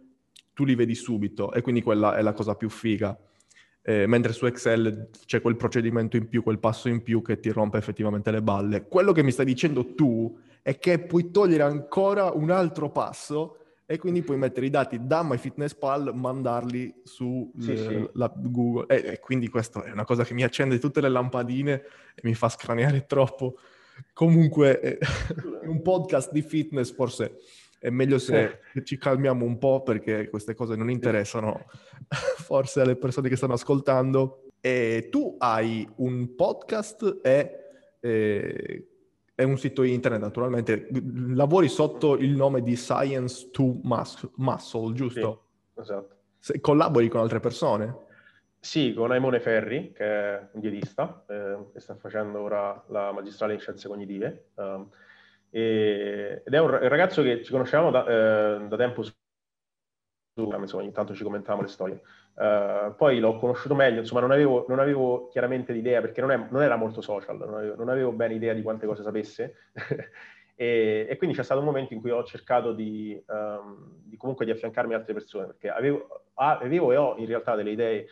[0.52, 3.18] tu li vedi subito e quindi quella è la cosa più figa.
[3.86, 7.50] Eh, mentre su Excel c'è quel procedimento in più, quel passo in più che ti
[7.50, 8.86] rompe effettivamente le balle.
[8.88, 13.98] Quello che mi stai dicendo tu è che puoi togliere ancora un altro passo e
[13.98, 18.10] quindi puoi mettere i dati da MyFitnessPal, mandarli su sì, eh, sì.
[18.36, 18.86] Google.
[18.86, 21.82] E, e, quindi questa è una cosa che mi accende tutte le lampadine
[22.14, 23.58] e mi fa scraneare troppo.
[24.14, 24.98] Comunque, eh,
[25.68, 27.36] un podcast di fitness forse
[27.84, 31.66] è meglio se ci calmiamo un po' perché queste cose non interessano
[32.08, 34.46] forse alle persone che stanno ascoltando.
[34.58, 37.58] E tu hai un podcast e,
[38.00, 38.88] e,
[39.34, 40.88] e un sito internet, naturalmente.
[41.34, 45.48] Lavori sotto il nome di Science to Muscle, giusto?
[45.74, 46.16] Sì, esatto.
[46.38, 47.94] Se collabori con altre persone?
[48.60, 53.52] Sì, con Aimone Ferri, che è un dietista, eh, che sta facendo ora la magistrale
[53.52, 54.52] in scienze cognitive.
[54.54, 54.88] Um,
[55.54, 59.12] e, ed è un ragazzo che ci conoscevamo da, eh, da tempo su
[60.36, 62.02] insomma, ogni tanto ci commentiamo le storie.
[62.34, 66.46] Uh, poi l'ho conosciuto meglio, insomma, non avevo, non avevo chiaramente l'idea, perché non, è,
[66.50, 69.54] non, era molto social, non avevo, non avevo, bene idea di quante cose sapesse.
[70.56, 74.44] e, e, quindi c'è stato un momento in cui ho cercato di, um, di comunque
[74.44, 78.06] di affiancarmi altre persone, perché avevo, avevo e ho in realtà delle idee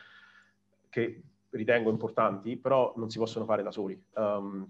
[0.90, 4.64] che ritengo importanti, però non si possono fare da soli um,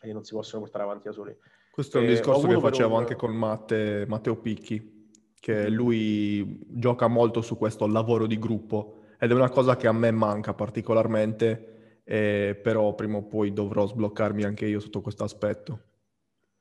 [0.00, 1.36] e non si possono portare avanti da soli.
[1.78, 2.98] Questo è un e discorso che facevo un...
[2.98, 9.30] anche con Matte, Matteo Picchi, che lui gioca molto su questo lavoro di gruppo ed
[9.30, 14.42] è una cosa che a me manca particolarmente, eh, però prima o poi dovrò sbloccarmi
[14.42, 15.82] anche io sotto questo aspetto.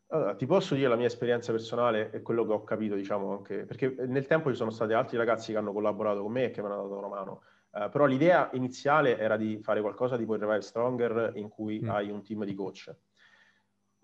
[0.09, 3.65] Allora, ti posso dire la mia esperienza personale e quello che ho capito, diciamo, anche
[3.65, 6.61] perché nel tempo ci sono stati altri ragazzi che hanno collaborato con me e che
[6.61, 7.41] mi hanno dato una mano.
[7.71, 11.89] Uh, però l'idea iniziale era di fare qualcosa tipo il Revive Stronger in cui mm.
[11.89, 12.95] hai un team di coach.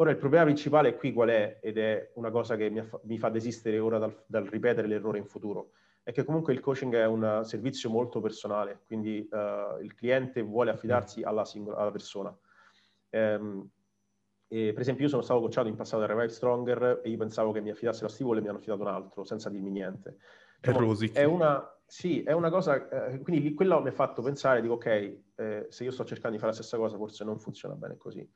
[0.04, 3.18] Ora il problema principale qui qual è, ed è una cosa che mi, fa, mi
[3.18, 5.70] fa desistere ora dal, dal, ripetere l'errore in futuro,
[6.04, 10.72] è che comunque il coaching è un servizio molto personale, quindi uh, il cliente vuole
[10.72, 11.26] affidarsi mm.
[11.26, 12.38] alla, singola, alla persona.
[13.12, 13.66] Um,
[14.50, 17.54] e, per esempio io sono stato coachato in passato da Revive Stronger e io pensavo
[17.54, 20.18] che mi affidasse la Stivole e mi hanno affidato un altro, senza dirmi niente.
[20.60, 24.74] Diciamo, è una, sì, è una cosa, eh, quindi quello mi ha fatto pensare, dico
[24.74, 24.86] ok,
[25.36, 28.30] eh, se io sto cercando di fare la stessa cosa forse non funziona bene così.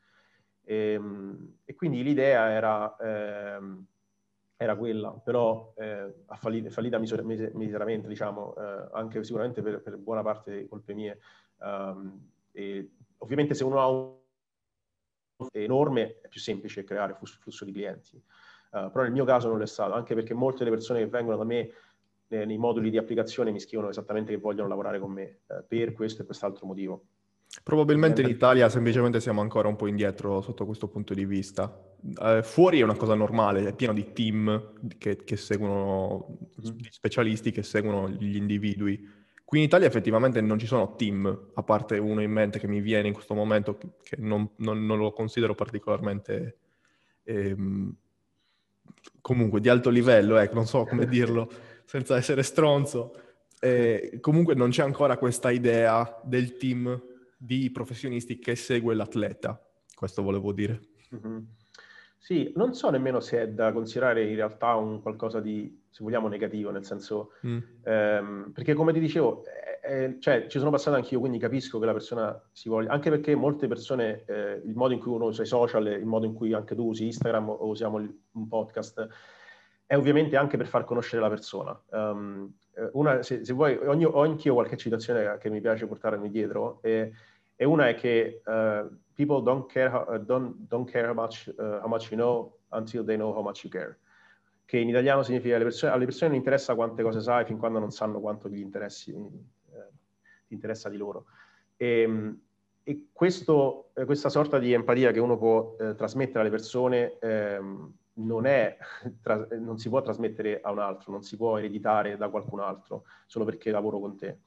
[0.68, 3.86] E, ehm, e quindi l'idea era, ehm,
[4.58, 10.52] era quella, però eh, fallita misur- miseramente, diciamo, eh, anche sicuramente per, per, buona parte
[10.52, 11.20] delle colpe mie.
[11.60, 14.16] Um, e ovviamente se uno ha un
[15.54, 18.22] enorme è più semplice creare flusso, flusso di clienti.
[18.72, 21.38] Uh, però nel mio caso non è stato, anche perché molte delle persone che vengono
[21.38, 21.72] da me
[22.28, 25.94] eh, nei moduli di applicazione mi scrivono esattamente che vogliono lavorare con me eh, per
[25.94, 27.06] questo e quest'altro motivo.
[27.64, 31.84] Probabilmente in Italia semplicemente siamo ancora un po' indietro sotto questo punto di vista.
[32.22, 36.78] Eh, fuori è una cosa normale, è pieno di team che, che seguono, mm-hmm.
[36.90, 39.16] specialisti che seguono gli individui.
[39.44, 42.82] Qui in Italia effettivamente non ci sono team, a parte uno in mente che mi
[42.82, 46.58] viene in questo momento, che non, non, non lo considero particolarmente...
[47.24, 47.96] Ehm,
[49.22, 51.50] comunque di alto livello, ecco, non so come dirlo
[51.86, 53.14] senza essere stronzo.
[53.60, 57.02] Eh, comunque non c'è ancora questa idea del team
[57.38, 59.62] di professionisti che segue l'atleta,
[59.94, 60.82] questo volevo dire.
[61.16, 61.38] Mm-hmm.
[62.18, 66.28] Sì, non so nemmeno se è da considerare in realtà un qualcosa di, se vogliamo,
[66.28, 67.58] negativo, nel senso, mm.
[67.84, 71.86] ehm, perché come ti dicevo, eh, eh, cioè, ci sono passato anch'io, quindi capisco che
[71.86, 75.44] la persona si voglia, anche perché molte persone, eh, il modo in cui uno usa
[75.44, 79.08] i social, il modo in cui anche tu usi Instagram o usiamo il, un podcast,
[79.86, 81.82] è ovviamente anche per far conoscere la persona.
[81.92, 82.54] Um,
[82.94, 87.12] una, se, se, vuoi, ogni, ho anch'io qualche citazione che mi piace portarmi dietro, e,
[87.56, 91.52] e una è che uh, people don't care, how, uh, don't, don't care how, much,
[91.58, 93.98] uh, how much you know until they know how much you care.
[94.66, 97.80] Che in italiano significa alle persone, alle persone non interessa quante cose sai fin quando
[97.80, 99.90] non sanno quanto gli interessi, eh,
[100.50, 101.26] interessa di loro.
[101.78, 102.36] E,
[102.84, 108.46] e questo, questa sorta di empatia che uno può eh, trasmettere alle persone ehm, non,
[108.46, 108.78] è,
[109.60, 113.46] non si può trasmettere a un altro, non si può ereditare da qualcun altro solo
[113.46, 114.40] perché lavoro con te.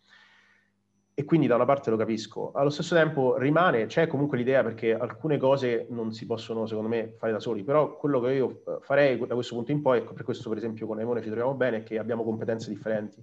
[1.12, 2.50] E quindi da una parte lo capisco.
[2.52, 7.14] Allo stesso tempo rimane, c'è comunque l'idea perché alcune cose non si possono, secondo me,
[7.18, 10.14] fare da soli, però quello che io eh, farei da questo punto in poi, ecco,
[10.14, 13.22] per questo per esempio con Emone ci troviamo bene, è che abbiamo competenze differenti,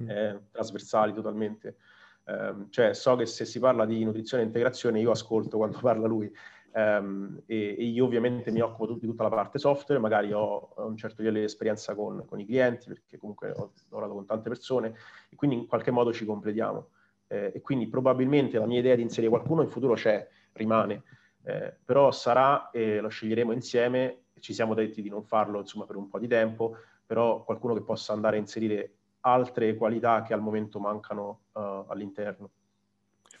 [0.00, 0.08] mm.
[0.08, 1.78] eh, trasversali totalmente.
[2.26, 6.06] Eh, cioè so che se si parla di nutrizione e integrazione io ascolto quando parla
[6.06, 6.32] lui,
[6.72, 10.96] Um, e, e, io ovviamente mi occupo di tutta la parte software, magari ho un
[10.96, 14.94] certo livello di esperienza con, con i clienti, perché comunque ho lavorato con tante persone,
[15.28, 16.88] e quindi in qualche modo ci completiamo.
[17.26, 21.02] Eh, e quindi probabilmente la mia idea di inserire qualcuno in futuro c'è, rimane,
[21.44, 25.96] eh, però sarà, e lo sceglieremo insieme, ci siamo detti di non farlo insomma per
[25.96, 30.40] un po' di tempo, però qualcuno che possa andare a inserire altre qualità che al
[30.40, 32.50] momento mancano uh, all'interno.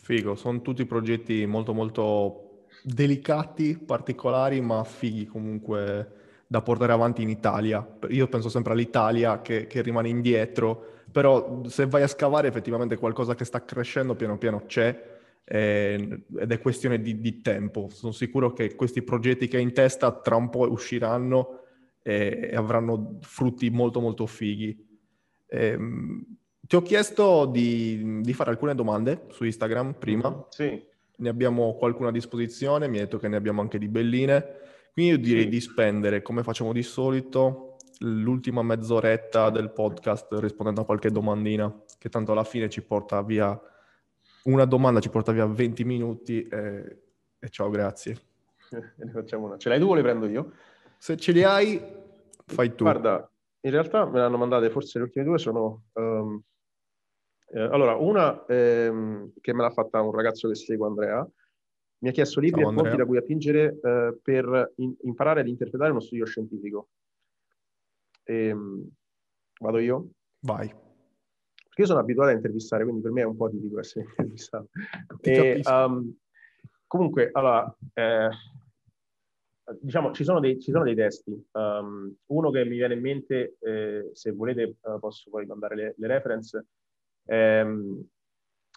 [0.00, 2.49] Figo, sono tutti progetti molto molto
[2.82, 7.86] delicati, particolari, ma fighi comunque da portare avanti in Italia.
[8.08, 13.34] Io penso sempre all'Italia che, che, rimane indietro, però se vai a scavare effettivamente qualcosa
[13.34, 17.88] che sta crescendo piano piano c'è eh, ed è questione di, di, tempo.
[17.90, 21.60] Sono sicuro che questi progetti che hai in testa tra un po' usciranno
[22.02, 24.88] e, e avranno frutti molto molto fighi.
[25.46, 25.78] Eh,
[26.60, 30.46] ti ho chiesto di, di, fare alcune domande su Instagram prima.
[30.48, 30.88] Sì
[31.20, 34.58] ne abbiamo qualcuna a disposizione, mi hai detto che ne abbiamo anche di belline,
[34.92, 40.84] quindi io direi di spendere, come facciamo di solito, l'ultima mezz'oretta del podcast rispondendo a
[40.84, 43.58] qualche domandina, che tanto alla fine ci porta via
[44.44, 47.02] una domanda ci porta via 20 minuti e,
[47.38, 48.16] e ciao, grazie.
[48.70, 49.58] ne facciamo una.
[49.58, 50.52] Ce l'hai tu o le prendo io?
[50.96, 51.80] Se ce li hai,
[52.46, 52.84] fai tu.
[52.84, 53.30] Guarda,
[53.60, 55.84] in realtà me le hanno mandate, forse le ultime due sono...
[55.92, 56.42] Um,
[57.52, 61.28] eh, allora, una ehm, che me l'ha fatta un ragazzo che seguo, Andrea,
[61.98, 65.48] mi ha chiesto libri Ciao, e fonti da cui attingere eh, per in- imparare ad
[65.48, 66.88] interpretare uno studio scientifico.
[68.22, 68.88] E, ehm,
[69.60, 70.10] vado io?
[70.40, 70.68] Vai.
[70.68, 74.68] Perché io sono abituato a intervistare, quindi per me è un po' tipico essere intervistato.
[75.22, 76.14] E, um,
[76.86, 78.30] comunque, allora, eh,
[79.80, 81.30] diciamo, ci sono dei, ci sono dei testi.
[81.52, 85.94] Um, uno che mi viene in mente, eh, se volete uh, posso poi mandare le,
[85.96, 86.64] le reference,
[87.30, 88.04] ehm,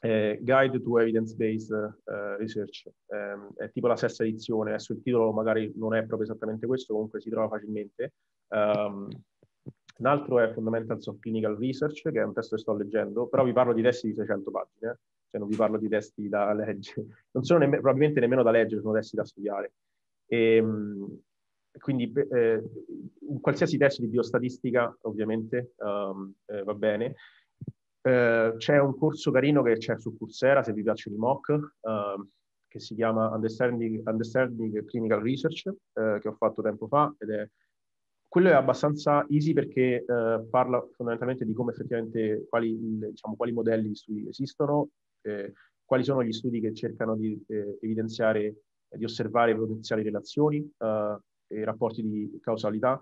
[0.01, 5.31] eh, Guide to Evidence-Based uh, Research, um, è tipo la sesta edizione, adesso il titolo
[5.31, 8.13] magari non è proprio esattamente questo, comunque si trova facilmente.
[8.49, 9.07] Um,
[9.95, 13.43] un altro è Fundamentals of Clinical Research, che è un testo che sto leggendo, però
[13.43, 14.97] vi parlo di testi di 600 pagine, eh?
[15.29, 18.81] cioè non vi parlo di testi da leggere, non sono nemm- probabilmente nemmeno da leggere,
[18.81, 19.73] sono testi da studiare.
[20.25, 21.19] E, ehm,
[21.79, 22.61] quindi eh,
[23.41, 27.15] qualsiasi testo di biostatistica, ovviamente, um, eh, va bene,
[28.05, 32.27] eh, c'è un corso carino che c'è su Coursera, se vi piacciono i mock, uh,
[32.67, 37.49] che si chiama Understanding, Understanding Clinical Research, uh, che ho fatto tempo fa, ed è
[38.27, 43.89] quello è abbastanza easy perché uh, parla fondamentalmente di come effettivamente quali, diciamo, quali modelli
[43.89, 44.89] di studi esistono,
[45.21, 45.53] eh,
[45.85, 50.67] quali sono gli studi che cercano di eh, evidenziare, di osservare potenziali relazioni
[51.47, 52.99] e rapporti di causalità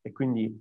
[0.00, 0.52] e quindi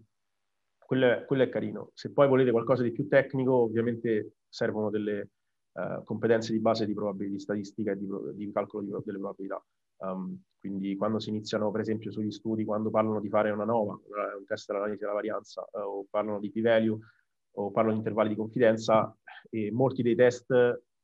[0.92, 1.92] quello è, quello è, carino.
[1.94, 5.30] Se poi volete qualcosa di più tecnico, ovviamente servono delle
[5.72, 9.66] uh, competenze di base di probabilità, di statistica e di, di calcolo di, delle probabilità.
[10.00, 13.94] Um, quindi quando si iniziano, per esempio, sugli studi, quando parlano di fare una nova,
[13.94, 17.00] un test dell'analisi della varianza, uh, o parlano di p-value,
[17.52, 19.18] o parlano di intervalli di confidenza,
[19.50, 20.52] e molti dei test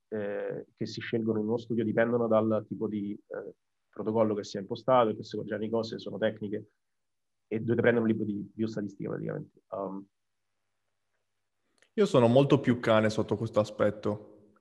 [0.09, 3.53] eh, che si scelgono in uno studio dipendono dal tipo di eh,
[3.89, 6.71] protocollo che sia impostato, e queste cose sono tecniche
[7.47, 9.61] e dovete prendere un libro di biostatistica praticamente.
[9.69, 10.05] Um,
[11.93, 14.51] io sono molto più cane sotto questo aspetto,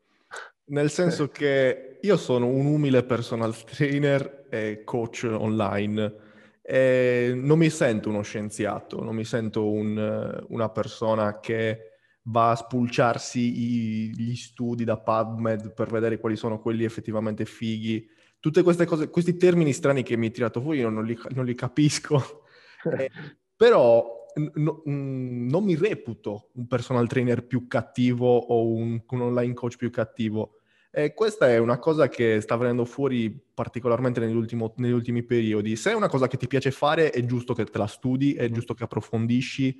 [0.66, 6.25] nel senso che io sono un umile personal trainer e coach online.
[6.62, 11.92] E non mi sento uno scienziato, non mi sento un, una persona che
[12.29, 18.09] va a spulciarsi i, gli studi da PubMed per vedere quali sono quelli effettivamente fighi.
[18.40, 21.44] Tutte queste cose, questi termini strani che mi hai tirato fuori, io non li, non
[21.44, 22.45] li capisco.
[22.90, 23.11] Eh,
[23.57, 29.77] però no, non mi reputo un personal trainer più cattivo o un, un online coach
[29.77, 30.61] più cattivo.
[30.99, 35.77] E questa è una cosa che sta venendo fuori particolarmente negli, ultimi periodi.
[35.77, 38.49] Se è una cosa che ti piace fare, è giusto che te la studi, è
[38.49, 39.77] giusto che approfondisci,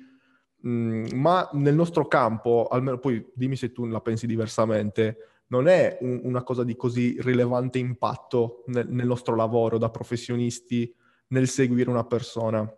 [0.67, 5.97] mm, ma nel nostro campo, almeno poi dimmi se tu la pensi diversamente, non è
[6.01, 10.93] un, una cosa di così rilevante impatto nel, nel nostro lavoro da professionisti
[11.29, 12.71] nel seguire una persona.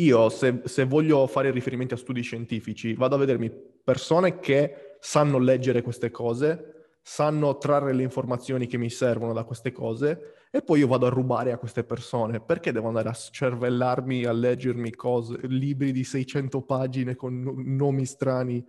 [0.00, 3.50] Io se, se, voglio fare riferimenti a studi scientifici, vado a vedermi
[3.82, 9.72] persone che sanno leggere queste cose, sanno trarre le informazioni che mi servono da queste
[9.72, 12.40] cose e poi io vado a rubare a queste persone.
[12.40, 17.42] Perché devo andare a cervellarmi, a leggermi cose, libri di 600 pagine con
[17.76, 18.64] nomi strani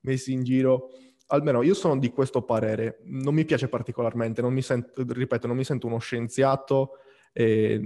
[0.00, 0.90] messi in giro?
[1.28, 3.00] Almeno io sono di questo parere.
[3.04, 6.98] Non mi piace particolarmente, non mi sento, ripeto, non mi sento uno scienziato.
[7.32, 7.80] E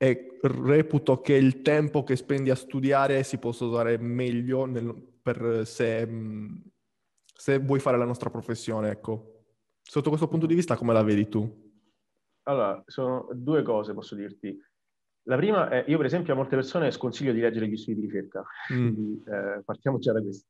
[0.00, 5.66] e reputo che il tempo che spendi a studiare si possa usare meglio nel, per
[5.66, 6.08] se,
[7.34, 9.34] se, vuoi fare la nostra professione, ecco.
[9.82, 11.66] Sotto questo punto di vista come la vedi tu?
[12.44, 14.56] Allora, sono due cose posso dirti.
[15.24, 18.06] La prima è, io per esempio a molte persone sconsiglio di leggere gli studi di
[18.06, 18.92] ricerca, mm.
[18.94, 20.46] quindi eh, partiamo già da questo.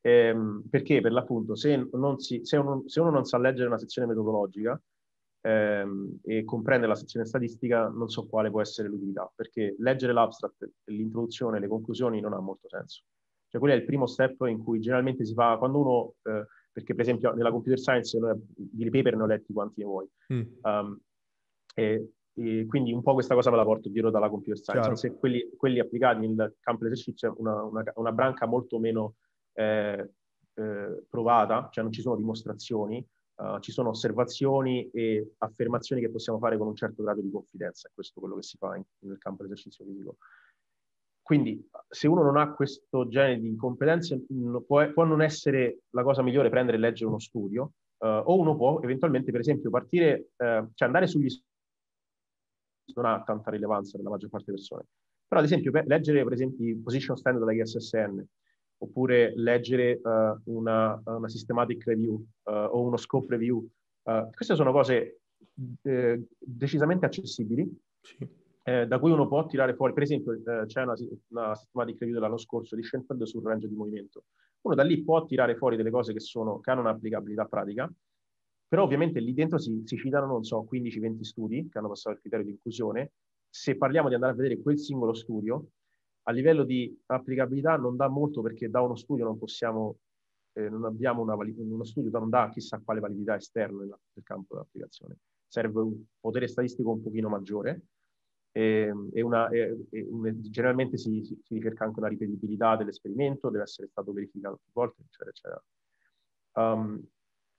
[0.00, 4.08] Ehm, perché per l'appunto se, si, se, uno, se uno non sa leggere una sezione
[4.08, 4.80] metodologica,
[5.46, 10.68] ehm, e comprende la sezione statistica, non so quale può essere l'utilità, perché leggere l'abstract,
[10.86, 13.04] l'introduzione, le conclusioni non ha molto senso.
[13.48, 16.94] Cioè, quello è il primo step in cui generalmente si fa quando uno, eh, perché
[16.94, 18.18] per esempio nella computer science
[18.54, 20.08] di paper ne ho letti quanti ne vuoi.
[20.32, 20.42] Mm.
[20.62, 20.98] Um,
[21.74, 24.96] e, e quindi un po' questa cosa me la porto dietro dalla computer science.
[24.96, 29.14] Se quelli, quelli, applicati nel campo dell'esercizio è una, una, una branca molto meno
[29.52, 30.10] eh,
[30.54, 36.38] eh, provata, cioè non ci sono dimostrazioni, Uh, ci sono osservazioni e affermazioni che possiamo
[36.38, 38.82] fare con un certo grado di confidenza, e questo è quello che si fa in,
[39.00, 40.16] nel campo dell'esercizio fisico.
[41.20, 44.24] Quindi, se uno non ha questo genere di competenze,
[44.66, 48.56] può, può, non essere la cosa migliore prendere e leggere uno studio, uh, o uno
[48.56, 51.44] può eventualmente, per esempio, partire, uh, cioè andare sugli studi
[52.94, 54.86] non ha tanta rilevanza per la maggior parte delle persone.
[55.26, 58.24] Però, ad esempio, per leggere, per esempio, i position standard della ISSN,
[58.78, 63.66] oppure leggere uh, una, una, systematic review uh, o uno scope review.
[64.02, 65.20] Uh, queste sono cose
[65.82, 67.68] eh, decisamente accessibili,
[68.00, 68.28] sì.
[68.62, 70.94] eh, da cui uno può tirare fuori, per esempio eh, c'è una,
[71.28, 74.24] una systematic review dell'anno scorso di Schoenfeld sul range di movimento.
[74.62, 77.90] Uno da lì può tirare fuori delle cose che, sono, che hanno un'applicabilità pratica,
[78.68, 82.20] però ovviamente lì dentro si, si citano, non so, 15-20 studi che hanno passato il
[82.20, 83.12] criterio di inclusione.
[83.48, 85.68] Se parliamo di andare a vedere quel singolo studio,
[86.28, 89.98] a livello di applicabilità non dà molto perché da uno studio non possiamo,
[90.54, 94.24] eh, non abbiamo una valid- uno studio non dà chissà quale validità esterna nel, nel
[94.24, 95.18] campo dell'applicazione.
[95.46, 97.82] Serve un potere statistico un pochino maggiore
[98.50, 100.06] e, e, una, e, e
[100.40, 105.02] generalmente si, si, si, ricerca anche una ripetibilità dell'esperimento, deve essere stato verificato più volte,
[105.02, 105.64] eccetera, eccetera.
[106.54, 107.06] Um,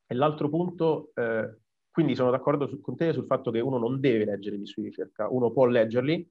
[0.06, 1.58] e l'altro punto, eh,
[1.90, 4.90] quindi sono d'accordo su, con te sul fatto che uno non deve leggere gli studi
[4.90, 6.30] di ricerca, uno può leggerli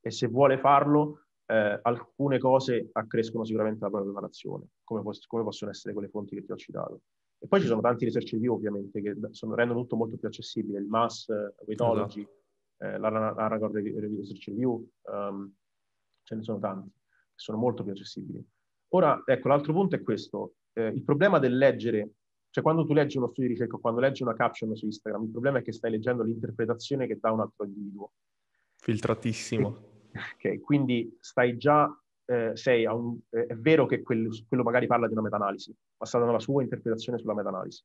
[0.00, 5.42] e se vuole farlo eh, alcune cose accrescono sicuramente la propria preparazione, come, pos- come,
[5.42, 7.00] possono essere quelle fonti che ti ho citato.
[7.38, 10.78] E poi ci sono tanti research review ovviamente che sono, rendono tutto molto più accessibile,
[10.78, 12.94] il MAS, uh, Weightology, esatto.
[12.94, 15.52] eh, l'Aragorn Research Review, um,
[16.22, 18.44] ce ne sono tanti, che sono molto più accessibili.
[18.88, 20.54] Ora, ecco, l'altro punto è questo.
[20.74, 22.10] Eh, il problema del leggere,
[22.50, 25.30] cioè quando tu leggi uno studio di ricerca, quando leggi una caption su Instagram, il
[25.30, 28.12] problema è che stai leggendo l'interpretazione che dà un altro individuo.
[28.76, 29.87] Filtratissimo.
[30.34, 31.88] Ok, quindi stai già,
[32.26, 35.74] eh, sei a un, eh, è vero che quello, quello, magari parla di una meta-analisi,
[35.98, 37.82] ma sta dando la sua interpretazione sulla meta-analisi.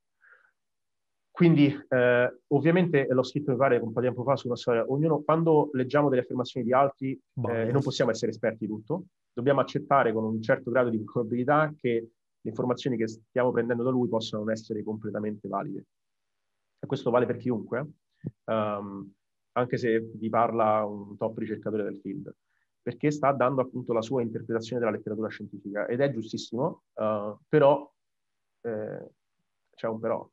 [1.32, 4.86] Quindi, eh, ovviamente, l'ho scritto mi pare un po' di tempo fa su una storia,
[4.88, 7.20] ognuno, quando leggiamo delle affermazioni di altri,
[7.50, 11.74] eh, non possiamo essere esperti di tutto, dobbiamo accettare con un certo grado di probabilità
[11.76, 15.86] che le informazioni che stiamo prendendo da lui possano non essere completamente valide.
[16.80, 17.88] E questo vale per chiunque.
[18.46, 19.12] Um,
[19.54, 22.34] anche se vi parla un top ricercatore del field,
[22.82, 27.90] perché sta dando appunto la sua interpretazione della letteratura scientifica ed è giustissimo, uh, però
[28.62, 29.10] eh,
[29.74, 30.30] c'è un però.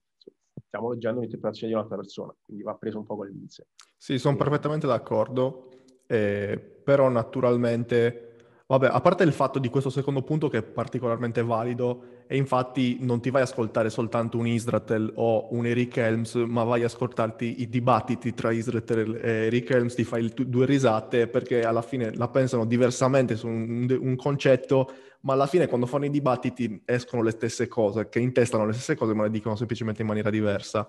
[0.66, 3.68] Stiamo leggendo un'interpretazione di un'altra persona, quindi va preso un po' con le pinze.
[3.96, 5.70] Sì, sono perfettamente d'accordo,
[6.06, 8.30] eh, però naturalmente
[8.70, 12.98] Vabbè, a parte il fatto di questo secondo punto che è particolarmente valido, e infatti
[13.00, 16.86] non ti vai a ascoltare soltanto un Israel o un Eric Helms, ma vai a
[16.86, 21.82] ascoltarti i dibattiti tra Israel e Eric Helms, ti fai il, due risate perché alla
[21.82, 26.80] fine la pensano diversamente su un, un, concetto, ma alla fine quando fanno i dibattiti
[26.84, 30.30] escono le stesse cose, che intestano le stesse cose ma le dicono semplicemente in maniera
[30.30, 30.88] diversa.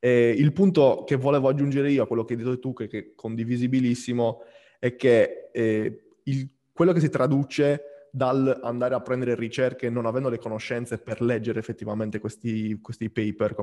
[0.00, 2.98] E il punto che volevo aggiungere io a quello che hai detto tu, che, che
[2.98, 4.42] è condivisibilissimo,
[4.80, 10.30] è che eh, il quello che si traduce dal andare a prendere ricerche non avendo
[10.30, 13.54] le conoscenze per leggere effettivamente questi, questi paper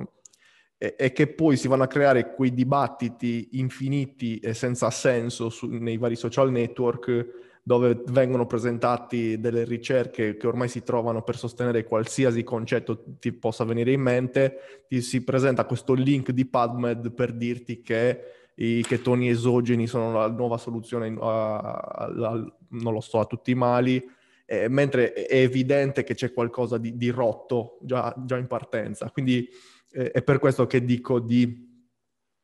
[0.77, 5.67] e, e, che poi si vanno a creare quei dibattiti infiniti e senza senso su,
[5.67, 11.85] nei vari social network dove vengono presentati delle ricerche che ormai si trovano per sostenere
[11.85, 17.31] qualsiasi concetto ti possa venire in mente, ti si presenta questo link di PubMed per
[17.33, 18.21] dirti che
[18.55, 23.55] i chetoni esogeni sono la nuova soluzione a, a, a, lo so, a tutti i
[23.55, 24.03] mali,
[24.45, 29.09] eh, mentre è evidente che c'è qualcosa di, di rotto già, già, in partenza.
[29.09, 29.47] Quindi
[29.91, 31.85] eh, è per questo che dico di,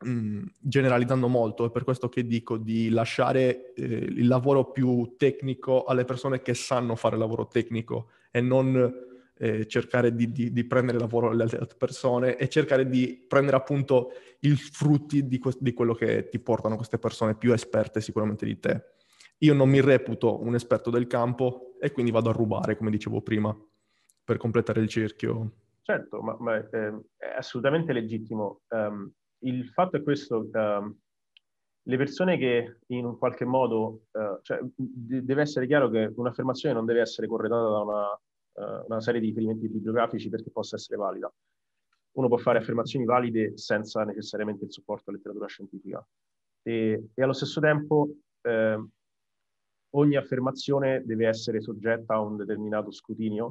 [0.03, 5.15] mh, mm, generalizzando molto, è per questo che dico di lasciare eh, il lavoro più
[5.17, 9.07] tecnico alle persone che sanno fare lavoro tecnico e non
[9.41, 14.11] eh, cercare di, di, di, prendere lavoro alle altre persone e cercare di prendere appunto
[14.41, 18.59] i frutti di, que- di quello che ti portano queste persone più esperte sicuramente di
[18.59, 18.83] te.
[19.39, 23.21] Io non mi reputo un esperto del campo e quindi vado a rubare, come dicevo
[23.21, 23.55] prima,
[24.23, 25.51] per completare il cerchio.
[25.81, 28.61] Certo, ma, ma eh, è assolutamente legittimo.
[28.69, 30.95] Um, il fatto è questo, um,
[31.83, 36.75] le persone che in un qualche modo, uh, cioè, d- deve essere chiaro che un'affermazione
[36.75, 40.97] non deve essere corredata da una, uh, una serie di riferimenti bibliografici perché possa essere
[40.97, 41.33] valida.
[42.11, 46.05] Uno può fare affermazioni valide senza necessariamente il supporto alla letteratura scientifica.
[46.61, 48.09] E, e allo stesso tempo
[48.41, 48.85] eh,
[49.91, 53.45] ogni affermazione deve essere soggetta a un determinato scrutinio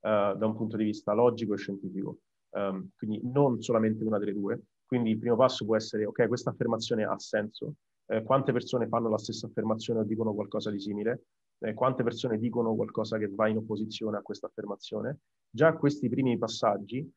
[0.00, 2.18] uh, da un punto di vista logico e scientifico.
[2.50, 4.60] Um, quindi non solamente una delle due.
[4.86, 7.74] Quindi il primo passo può essere, ok, questa affermazione ha senso,
[8.06, 11.24] eh, quante persone fanno la stessa affermazione o dicono qualcosa di simile,
[11.58, 15.18] eh, quante persone dicono qualcosa che va in opposizione a questa affermazione.
[15.50, 17.08] Già questi primi passaggi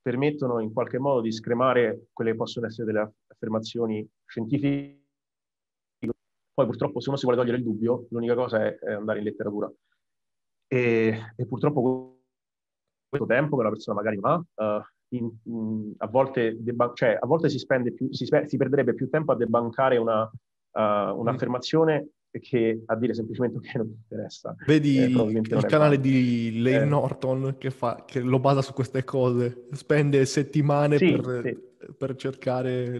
[0.00, 4.99] permettono in qualche modo di scremare quelle che possono essere delle affermazioni scientifiche
[6.52, 9.24] poi purtroppo se uno si vuole togliere il dubbio, l'unica cosa è, è andare in
[9.24, 9.70] letteratura.
[10.66, 12.22] E, e, purtroppo
[13.08, 14.82] questo tempo che la persona magari non ha, uh,
[15.16, 18.94] in, in, a, volte deba- cioè, a, volte si, spende più, si, spe- si, perderebbe
[18.94, 24.54] più tempo a debancare una, uh, un'affermazione che a dire semplicemente che non mi interessa.
[24.64, 26.00] Vedi eh, il, canale vale.
[26.00, 26.84] di Lane eh.
[26.84, 31.92] Norton che, fa, che, lo basa su queste cose, spende settimane sì, per, sì.
[31.96, 32.96] per, cercare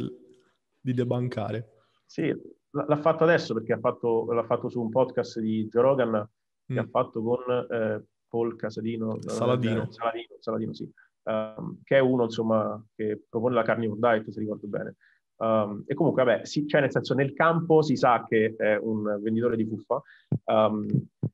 [0.80, 1.68] di debancare.
[2.04, 2.34] Sì,
[2.70, 6.74] l'ha fatto adesso perché ha fatto, l'ha fatto su un podcast di Joe Rogan mm.
[6.74, 9.18] che ha fatto con eh, Paul Casadino.
[9.20, 9.82] Saladino.
[9.82, 10.90] Eh, Saladino, Saladino sì.
[11.22, 14.96] Um, che è uno insomma che propone la carnivore diet se ricordo bene
[15.40, 19.18] Um, e comunque, vabbè, sì, cioè nel senso nel campo si sa che è un
[19.22, 20.00] venditore di fuffa,
[20.44, 20.86] um,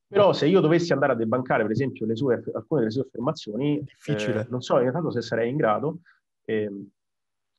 [0.07, 4.47] però se io dovessi andare a debancare, per esempio, sue, alcune delle sue affermazioni, eh,
[4.49, 5.99] non so in realtà se sarei in grado.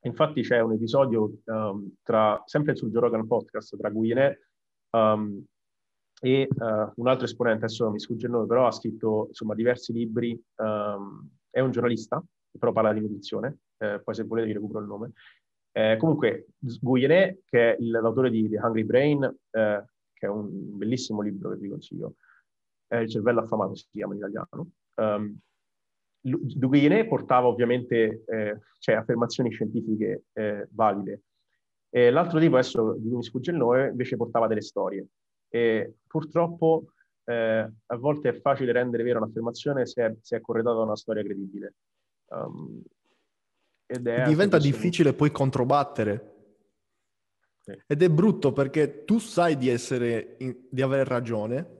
[0.01, 4.39] Infatti c'è un episodio um, tra, sempre sul Joe Rogan podcast tra Guillenet
[6.19, 9.93] e uh, un altro esponente, adesso mi sfugge il nome, però ha scritto insomma diversi
[9.93, 12.23] libri, è un giornalista,
[12.57, 15.11] però parla di nutrizione, eh, poi se volete vi recupero il nome,
[15.71, 21.21] eh, comunque, Guyenet, che è l'autore di The Hungry Brain, eh, che è un bellissimo
[21.21, 22.15] libro che vi consiglio,
[22.89, 24.69] Il cervello affamato si chiama in italiano.
[26.21, 31.21] Guyenet portava ovviamente eh, cioè, affermazioni scientifiche eh, valide.
[31.89, 35.05] E l'altro tipo, adesso di cui mi sfugge il nome, invece portava delle storie.
[35.49, 36.91] E purtroppo
[37.23, 40.95] eh, a volte è facile rendere vera un'affermazione se è, se è corredata da una
[40.95, 41.75] storia credibile.
[42.27, 42.81] Um,
[43.87, 46.35] diventa difficile poi controbattere.
[47.59, 47.77] Sì.
[47.85, 51.75] Ed è brutto perché tu sai di essere, in, di avere ragione,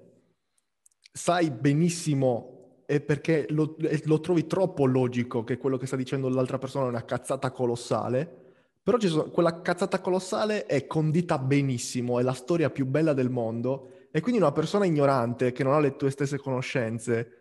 [1.12, 2.57] sai benissimo
[2.90, 3.76] e perché lo,
[4.06, 8.46] lo, trovi troppo logico che quello che sta dicendo l'altra persona è una cazzata colossale,
[8.82, 13.90] però sono, quella cazzata colossale è condita benissimo, è la storia più bella del mondo
[14.10, 17.32] e quindi una persona ignorante che non ha le tue stesse conoscenze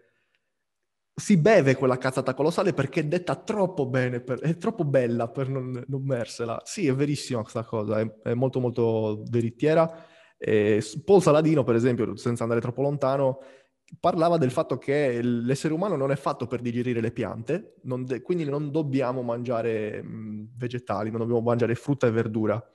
[1.15, 5.49] si beve quella cazzata colossale perché è detta troppo bene, per, è troppo bella per
[5.49, 6.61] non, non bersela.
[6.65, 10.05] Sì, è verissima questa cosa, è, è molto molto veritiera.
[10.37, 13.39] E Paul Saladino, per esempio, senza andare troppo lontano,
[14.01, 18.21] parlava del fatto che l'essere umano non è fatto per digerire le piante, non de-
[18.23, 22.75] quindi non dobbiamo mangiare mh, vegetali, non dobbiamo mangiare frutta e verdura.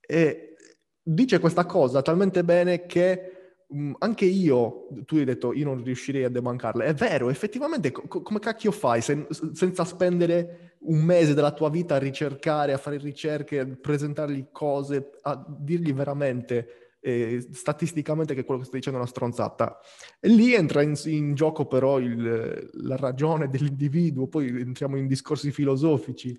[0.00, 0.54] E
[1.02, 3.36] dice questa cosa talmente bene che
[3.74, 8.22] Mm, anche io, tu hai detto io non riuscirei a debancarle, è vero, effettivamente co-
[8.22, 12.98] come cacchio fai sen- senza spendere un mese della tua vita a ricercare, a fare
[12.98, 19.02] ricerche, a presentargli cose, a dirgli veramente eh, statisticamente che quello che stai dicendo è
[19.02, 19.78] una stronzata.
[20.18, 25.52] E lì entra in, in gioco però il, la ragione dell'individuo, poi entriamo in discorsi
[25.52, 26.36] filosofici.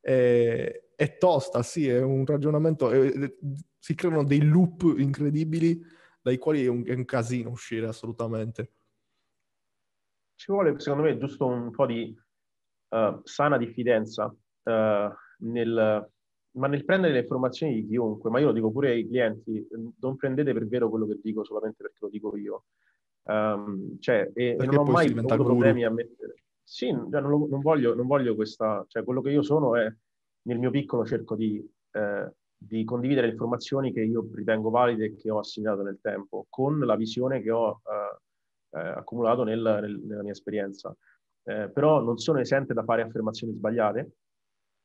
[0.00, 3.36] Eh, è tosta, sì, è un ragionamento, eh,
[3.78, 5.80] si creano dei loop incredibili
[6.20, 8.72] dai quali è un, è un casino uscire assolutamente.
[10.34, 12.16] Ci vuole, secondo me, giusto un po' di
[12.88, 16.10] uh, sana diffidenza uh, nel,
[16.58, 19.66] ma nel prendere le informazioni di chiunque, ma io lo dico pure ai clienti,
[20.00, 22.64] non prendete per vero quello che dico solamente perché lo dico io.
[23.22, 25.48] Um, cioè, e, e, non ho mai avuto guru.
[25.48, 26.34] problemi a mettere...
[26.62, 28.84] Sì, cioè, non, lo, non, voglio, non, voglio, questa...
[28.88, 29.90] Cioè, quello che io sono è,
[30.42, 35.30] nel mio piccolo cerco di eh, di condividere informazioni che io ritengo valide e che
[35.30, 40.22] ho assegnato nel tempo, con la visione che ho eh, eh, accumulato nel, nel, nella
[40.22, 40.94] mia esperienza.
[41.44, 44.10] Eh, però non sono esente da fare affermazioni sbagliate,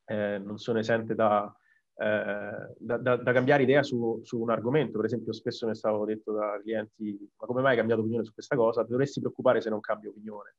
[0.04, 1.52] eh, non sono esente da,
[1.96, 4.96] eh, da, da, da cambiare idea su, su, un argomento.
[4.96, 8.24] Per esempio, spesso mi è stato detto da clienti, ma come mai hai cambiato opinione
[8.24, 8.82] su questa cosa?
[8.82, 10.56] Dovresti preoccupare se non cambio opinione.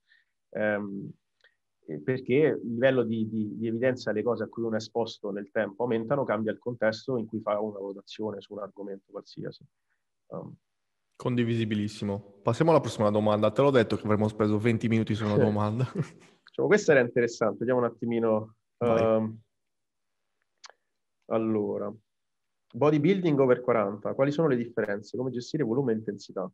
[0.50, 1.12] Um,
[2.04, 5.52] perché il livello di, di, di, evidenza delle cose a cui uno è esposto nel
[5.52, 9.64] tempo aumentano, cambia il contesto in cui fa una valutazione su un argomento qualsiasi.
[10.28, 10.56] Um.
[11.18, 12.40] Condivisibilissimo.
[12.42, 13.52] Passiamo alla prossima domanda.
[13.52, 15.90] Te l'ho detto che avremmo speso 20 minuti su una domanda.
[15.94, 18.56] diciamo, questa era interessante, vediamo un attimino.
[18.80, 19.40] Um,
[21.28, 21.94] allora,
[22.74, 25.18] bodybuilding over 40, quali sono le differenze?
[25.18, 26.50] Come gestire volume e intensità?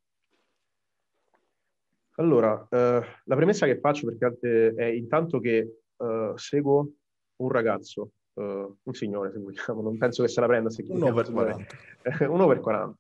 [2.16, 6.92] Allora, eh, la premessa che faccio perché è intanto che eh, seguo
[7.38, 11.08] un ragazzo, eh, un signore se vogliamo, non penso che se la prenda se Uno
[11.08, 11.76] over 40.
[12.30, 12.98] Uno over 40.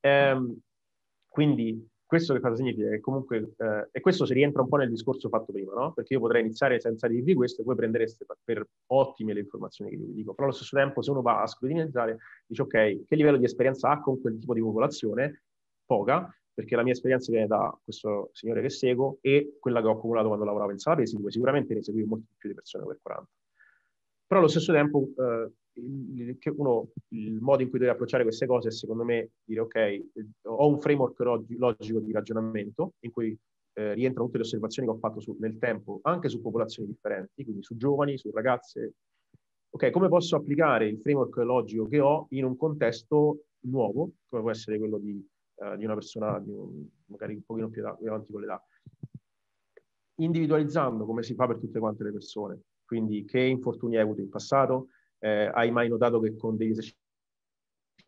[0.00, 0.58] Ehm,
[1.28, 2.88] quindi questo che cosa significa?
[2.88, 5.92] Che comunque, eh, e questo si rientra un po' nel discorso fatto prima, no?
[5.92, 9.96] Perché io potrei iniziare senza dirvi questo e voi prendereste per ottime le informazioni che
[9.96, 10.32] io vi dico.
[10.32, 13.90] Però allo stesso tempo, se uno va a scrutinizzare, dice ok, che livello di esperienza
[13.90, 15.42] ha con quel tipo di popolazione?
[15.84, 19.92] Poca, perché la mia esperienza viene da questo signore che seguo e quella che ho
[19.92, 22.98] accumulato quando lavoravo in sala pesi, dove sicuramente ne seguivo molti più di persone over
[23.02, 23.28] 40.
[24.26, 28.68] Però allo stesso tempo eh, il, uno, il, modo in cui deve approcciare queste cose
[28.68, 30.00] è secondo me dire ok,
[30.44, 33.38] ho un framework logico di ragionamento in cui
[33.74, 37.44] eh, rientrano tutte le osservazioni che ho fatto su, nel tempo, anche su popolazioni differenti,
[37.44, 38.94] quindi su giovani, su ragazze.
[39.70, 44.50] Ok, come posso applicare il framework logico che ho in un contesto nuovo, come può
[44.50, 45.22] essere quello di,
[45.56, 48.64] uh, di una persona di un, magari un pochino più, più avanti con l'età,
[50.20, 52.60] individualizzando come si fa per tutte quante le persone.
[52.86, 54.88] Quindi che infortuni hai avuto in passato?
[55.18, 56.96] Eh, hai mai notato che con degli esercizi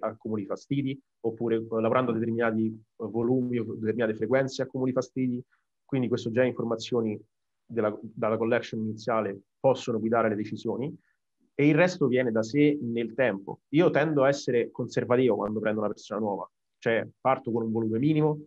[0.01, 1.01] accumuli fastidi?
[1.21, 5.43] Oppure lavorando a determinati volumi o determinate frequenze accumuli fastidi?
[5.85, 7.21] Quindi questo già informazioni
[7.65, 10.95] della, dalla collection iniziale possono guidare le decisioni
[11.55, 13.63] e il resto viene da sé nel tempo.
[13.71, 16.49] Io tendo a essere conservativo quando prendo una persona nuova,
[16.79, 18.47] cioè parto con un volume minimo,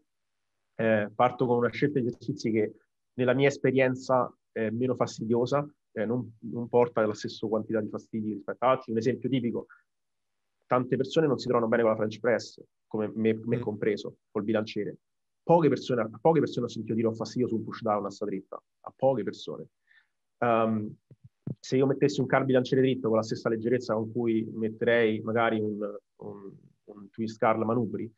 [0.76, 2.74] eh, parto con una scelta di esercizi che
[3.16, 8.34] nella mia esperienza è meno fastidiosa, eh, non, non, porta la stessa quantità di fastidi
[8.34, 8.92] rispetto ad altri.
[8.92, 9.68] Un esempio tipico,
[10.66, 13.62] tante persone non si trovano bene con la French press, come me, me mm.
[13.62, 14.98] compreso, col bilanciere.
[15.44, 18.10] Poche persone, a poche persone ho sentito dire ho fastidio su un push down a
[18.10, 19.68] sta dritta, a poche persone.
[20.38, 20.96] Um,
[21.60, 25.60] se io mettessi un car bilanciere dritto con la stessa leggerezza con cui metterei magari
[25.60, 25.78] un,
[26.18, 26.52] un,
[26.86, 28.12] un twist car manubri,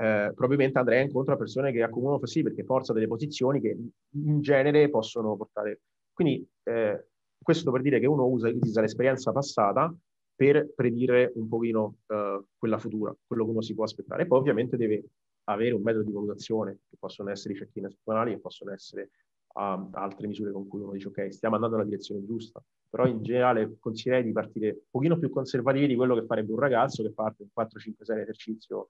[0.00, 3.76] eh, probabilmente andrei incontro a persone che accumulano sì perché forza delle posizioni che
[4.10, 5.80] in genere possono portare.
[6.18, 7.06] Quindi eh,
[7.40, 9.94] questo per dire che uno usa, usa l'esperienza passata
[10.34, 14.24] per predire un pochino uh, quella futura, quello che uno si può aspettare.
[14.24, 15.04] E poi ovviamente deve
[15.44, 19.10] avere un metodo di valutazione, che possono essere i check-in settimanali, che possono essere
[19.54, 22.60] uh, altre misure con cui uno dice ok, stiamo andando nella direzione giusta.
[22.90, 26.58] Però in generale consiglierei di partire un pochino più conservativi di quello che farebbe un
[26.58, 28.88] ragazzo che parte in 4-5-6 esercizio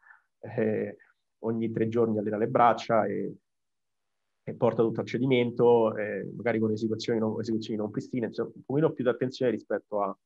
[0.57, 0.97] eh,
[1.41, 3.35] ogni tre giorni allena le braccia e,
[4.49, 8.62] e porta tutto al cedimento, eh, magari con esecuzioni non, esecuzioni non pristine, insomma, un
[8.64, 10.18] pochino più di attenzione rispetto a,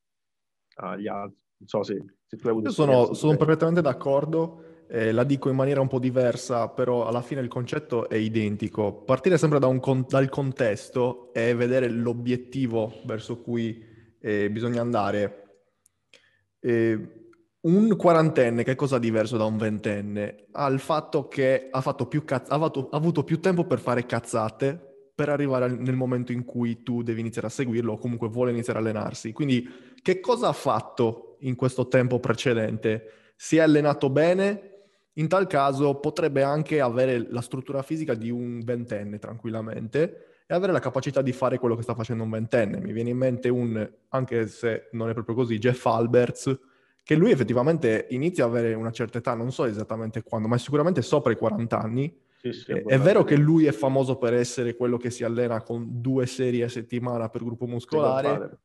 [0.75, 1.37] agli altri.
[1.57, 2.67] Non so se, se tu hai avuto...
[2.69, 4.63] Io sono, sono perfettamente d'accordo.
[4.87, 9.03] Eh, la dico in maniera un po' diversa, però alla fine il concetto è identico.
[9.03, 13.83] Partire sempre da con- dal contesto e vedere l'obiettivo verso cui
[14.19, 15.39] eh, bisogna andare.
[16.59, 17.22] Eh,
[17.63, 20.47] un quarantenne, che cosa diverso da un ventenne?
[20.51, 24.05] Ha il fatto che ha, fatto cazz- ha, fatto, ha avuto più tempo per fare
[24.05, 28.51] cazzate per arrivare nel momento in cui tu devi iniziare a seguirlo o comunque vuole
[28.51, 29.31] iniziare a allenarsi.
[29.31, 33.33] Quindi che cosa ha fatto in questo tempo precedente?
[33.35, 34.71] Si è allenato bene?
[35.13, 40.71] In tal caso potrebbe anche avere la struttura fisica di un ventenne tranquillamente e avere
[40.71, 42.79] la capacità di fare quello che sta facendo un ventenne.
[42.79, 46.59] Mi viene in mente un, anche se non è proprio così, Jeff Alberts,
[47.03, 51.01] che lui effettivamente inizia a avere una certa età, non so esattamente quando, ma sicuramente
[51.01, 52.17] sopra i 40 anni.
[52.39, 55.61] Sì, sì, è, è vero che lui è famoso per essere quello che si allena
[55.61, 58.59] con due serie a settimana per gruppo muscolare,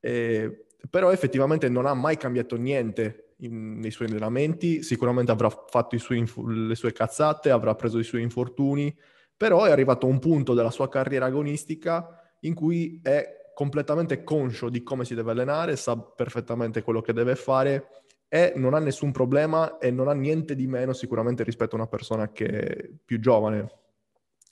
[0.00, 5.96] eh, però effettivamente non ha mai cambiato niente in, nei suoi allenamenti, sicuramente avrà fatto
[6.14, 8.96] inf- le sue cazzate, avrà preso i suoi infortuni,
[9.36, 14.70] però è arrivato a un punto della sua carriera agonistica in cui è completamente conscio
[14.70, 17.88] di come si deve allenare, sa perfettamente quello che deve fare
[18.26, 21.86] e non ha nessun problema e non ha niente di meno sicuramente rispetto a una
[21.86, 23.70] persona che è più giovane.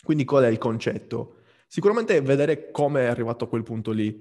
[0.05, 1.37] Quindi qual è il concetto?
[1.67, 4.15] Sicuramente vedere come è arrivato a quel punto lì.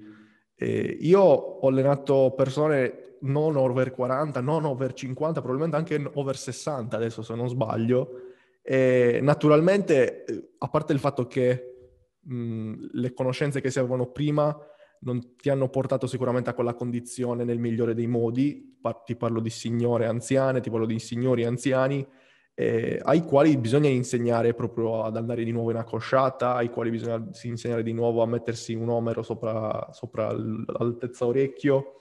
[0.54, 6.96] Eh, io ho allenato persone non over 40, non over 50, probabilmente anche over 60
[6.96, 8.22] adesso se non sbaglio.
[8.62, 11.74] E naturalmente, eh, a parte il fatto che
[12.22, 14.58] mh, le conoscenze che avevano prima
[15.00, 19.50] non ti hanno portato sicuramente a quella condizione nel migliore dei modi, ti parlo di
[19.50, 22.06] signore anziane, ti parlo di signori anziani,
[22.54, 27.24] eh, ai quali bisogna insegnare proprio ad andare di nuovo in accosciata, ai quali bisogna
[27.42, 32.00] insegnare di nuovo a mettersi un omero sopra, sopra l'altezza orecchio,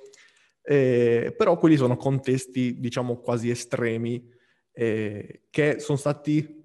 [0.64, 4.28] eh, però quelli sono contesti, diciamo, quasi estremi,
[4.72, 6.57] eh, che sono stati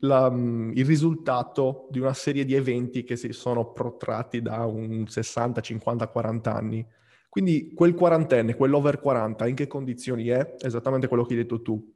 [0.00, 5.06] la, mm, il risultato di una serie di eventi che si sono protratti da un
[5.06, 6.86] 60, 50, 40 anni.
[7.28, 10.54] Quindi quel quarantenne, quell'over 40, in che condizioni è?
[10.60, 11.92] Esattamente quello che hai detto tu.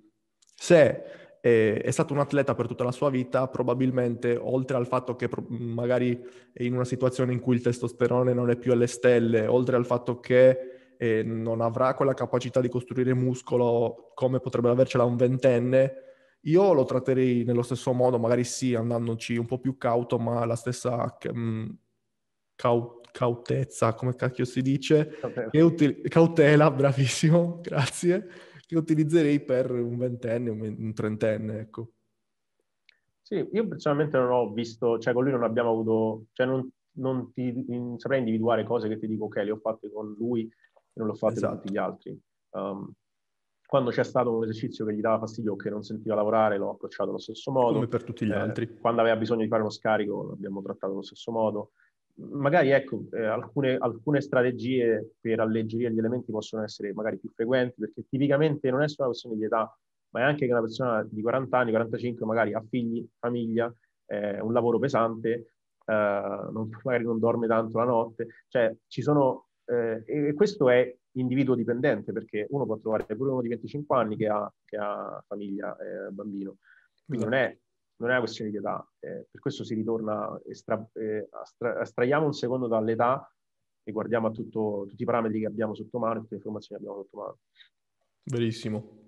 [0.55, 1.05] Se
[1.41, 5.29] è, è stato un atleta per tutta la sua vita, probabilmente, oltre al fatto che
[5.49, 6.23] magari
[6.53, 9.87] è in una situazione in cui il testosterone non è più alle stelle, oltre al
[9.87, 15.95] fatto che eh, non avrà quella capacità di costruire muscolo come potrebbe avercela un ventenne,
[16.43, 20.57] io lo tratterei nello stesso modo, magari sì, andandoci un po' più cauto, ma la
[20.57, 21.69] stessa mh, mm,
[22.57, 25.51] cau- cautezza, come cacchio si dice, cautela.
[25.65, 28.29] Uti- cautela, bravissimo, grazie,
[28.67, 31.93] che utilizzerei per un ventenne, un, trentenne, ecco.
[33.23, 37.33] Sì, io personalmente non ho visto, cioè con lui non abbiamo avuto, cioè non, non
[37.33, 40.51] ti in, saprei individuare cose che ti dico, ok, le ho fatte con lui e
[40.95, 41.53] non le ho fatte esatto.
[41.53, 42.21] con tutti gli altri.
[42.51, 42.93] Um,
[43.73, 46.73] quando c'è stato un esercizio che gli dava fastidio o che non sentiva lavorare, l'ho
[46.73, 47.73] approcciato allo stesso modo.
[47.73, 48.77] Come per tutti gli eh, altri.
[48.79, 51.71] Quando aveva bisogno di fare uno scarico, l'abbiamo trattato allo stesso modo.
[52.17, 57.77] magari ecco, eh, alcune, alcune, strategie per alleggerire gli elementi possono essere magari più frequenti,
[57.81, 59.75] perché tipicamente non è solo una questione di età,
[60.11, 64.39] ma è anche che una persona di 40 anni, 45, magari ha figli, famiglia, eh,
[64.39, 65.31] un lavoro pesante,
[65.87, 65.93] eh,
[66.53, 71.55] non, magari non dorme tanto la notte, cioè ci sono, eh, e questo è individuo
[71.55, 75.77] dipendente, perché uno può trovare pure uno di 25 anni che ha, che ha famiglia
[75.77, 76.57] e bambino,
[77.05, 77.57] quindi non è
[78.03, 82.27] non è una questione di età, eh, per questo si ritorna, estra, eh, astra, astraiamo
[82.27, 83.33] un secondo dall'età
[83.85, 86.89] e guardiamo a tutto, tutti i parametri che abbiamo sotto mano, tutte le informazioni che
[86.89, 87.39] abbiamo sotto mano.
[88.25, 88.99] Verissimo.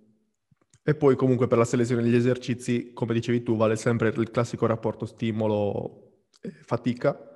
[0.83, 4.67] E poi comunque per la selezione degli esercizi, come dicevi tu, vale sempre il classico
[4.67, 7.34] rapporto stimolo-fatica,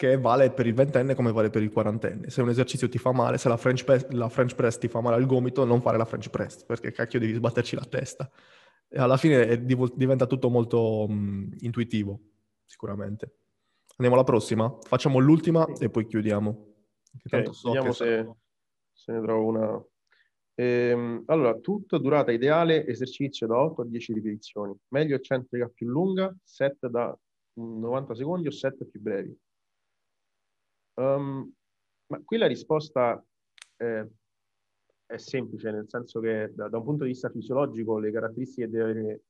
[0.00, 2.30] che vale per il ventenne come vale per il quarantenne.
[2.30, 5.02] Se un esercizio ti fa male, se la French, press, la French press ti fa
[5.02, 8.30] male al gomito, non fare la French press, perché cacchio devi sbatterci la testa
[8.88, 12.18] e alla fine diventa tutto molto um, intuitivo,
[12.64, 13.34] sicuramente.
[13.98, 15.84] Andiamo alla prossima, facciamo l'ultima sì.
[15.84, 16.66] e poi chiudiamo.
[17.26, 18.26] Okay, so vediamo se,
[18.90, 19.84] se, ne trovo una.
[20.54, 24.74] Ehm, allora, tutto durata ideale, esercizio da 8 a 10 ripetizioni.
[24.88, 27.14] Meglio eccentrica più lunga, set da
[27.52, 29.38] 90 secondi o set più brevi.
[30.94, 31.52] Um,
[32.06, 33.24] ma qui la risposta
[33.76, 34.08] eh,
[35.06, 38.78] è semplice, nel senso che da, da, un punto di vista fisiologico le caratteristiche di
[38.78, 39.22] avere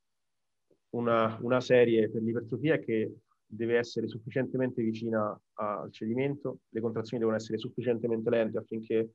[0.91, 3.15] una, una serie per l'ipertrofia è che
[3.47, 9.11] deve essere sufficientemente vicina al cedimento, le contrazioni devono essere sufficientemente lente affinché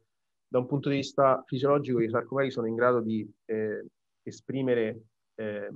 [0.47, 3.85] da un punto di vista fisiologico i sarcomeri sono in grado di eh,
[4.23, 5.03] esprimere
[5.35, 5.69] eh,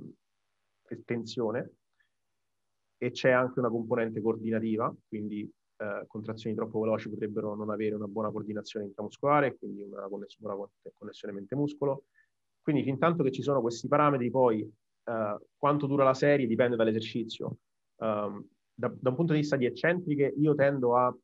[1.04, 1.72] tensione
[2.98, 5.50] e c'è anche una componente coordinativa, quindi
[5.80, 10.68] eh, contrazioni troppo veloci potrebbero non avere una buona coordinazione intramuscolare, quindi una connessione, una
[10.98, 12.04] connessione mente-muscolo.
[12.60, 16.76] Quindi fin tanto che ci sono questi parametri, poi eh, quanto dura la serie dipende
[16.76, 17.56] dall'esercizio.
[17.96, 21.14] Um, da, da, un punto di vista di eccentriche, io tendo a,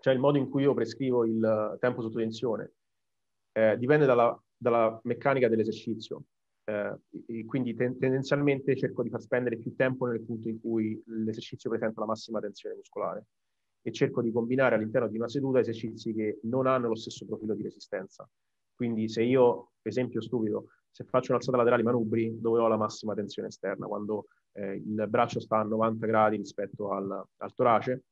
[0.00, 2.74] cioè il modo in cui io prescrivo il tempo sotto tensione,
[3.52, 6.24] eh, dipende dalla, dalla, meccanica dell'esercizio.
[6.64, 6.96] Eh,
[7.46, 11.98] quindi ten- tendenzialmente cerco di far spendere più tempo nel punto in cui l'esercizio presenta
[12.00, 13.26] la massima tensione muscolare
[13.82, 17.54] e cerco di combinare all'interno di una seduta esercizi che non hanno lo stesso profilo
[17.54, 18.28] di resistenza.
[18.74, 23.48] Quindi se io, esempio stupido, se faccio un'alzata laterale manubri dove ho la massima tensione
[23.48, 28.04] esterna, quando eh, il braccio sta a 90 gradi rispetto al, al torace,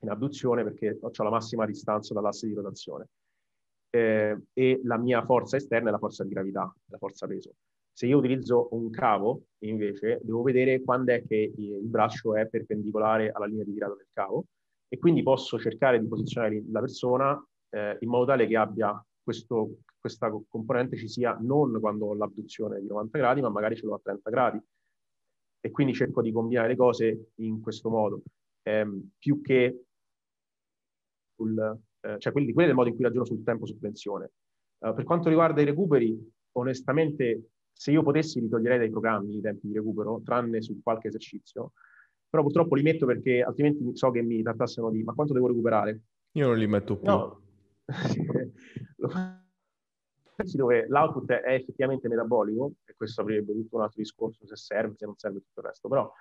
[0.00, 3.08] in abduzione perché ho la massima distanza dall'asse di rotazione.
[3.90, 7.52] Eh, e la mia forza esterna è la forza di gravità, la forza peso.
[7.92, 13.30] Se io utilizzo un cavo, invece, devo vedere quando è che il braccio è perpendicolare
[13.30, 14.44] alla linea di tirata del cavo
[14.88, 19.78] e quindi posso cercare di posizionare la persona eh, in modo tale che abbia questo,
[19.98, 23.94] questa componente ci sia non quando ho l'abduzione di 90 gradi, ma magari ce l'ho
[23.94, 24.60] a 30 gradi.
[25.60, 28.22] E quindi cerco di combinare le cose in questo modo,
[28.62, 29.86] ehm, più che
[31.34, 34.30] sul, eh, cioè quelli, quelli è il modo in cui ragiono sul tempo sospensione.
[34.78, 36.16] Uh, per quanto riguarda i recuperi,
[36.52, 41.08] onestamente, se io potessi li toglierei dai programmi i tempi di recupero, tranne su qualche
[41.08, 41.72] esercizio,
[42.28, 46.00] però purtroppo li metto perché altrimenti so che mi trattassero di ma quanto devo recuperare?
[46.32, 47.08] Io non li metto più.
[47.08, 47.40] No.
[50.52, 55.06] dove l'output è effettivamente metabolico, e questo aprirebbe tutto un altro discorso se serve, se
[55.06, 56.12] non serve tutto il resto, però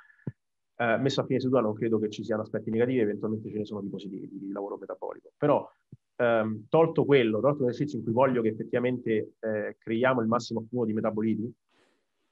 [0.77, 3.65] eh, messo a fine seduta non credo che ci siano aspetti negativi, eventualmente ce ne
[3.65, 5.31] sono di positivi di lavoro metabolico.
[5.37, 5.69] Però
[6.15, 10.87] ehm, tolto quello, tolto l'esercizio in cui voglio che effettivamente eh, creiamo il massimo accumulo
[10.87, 11.53] di metaboliti,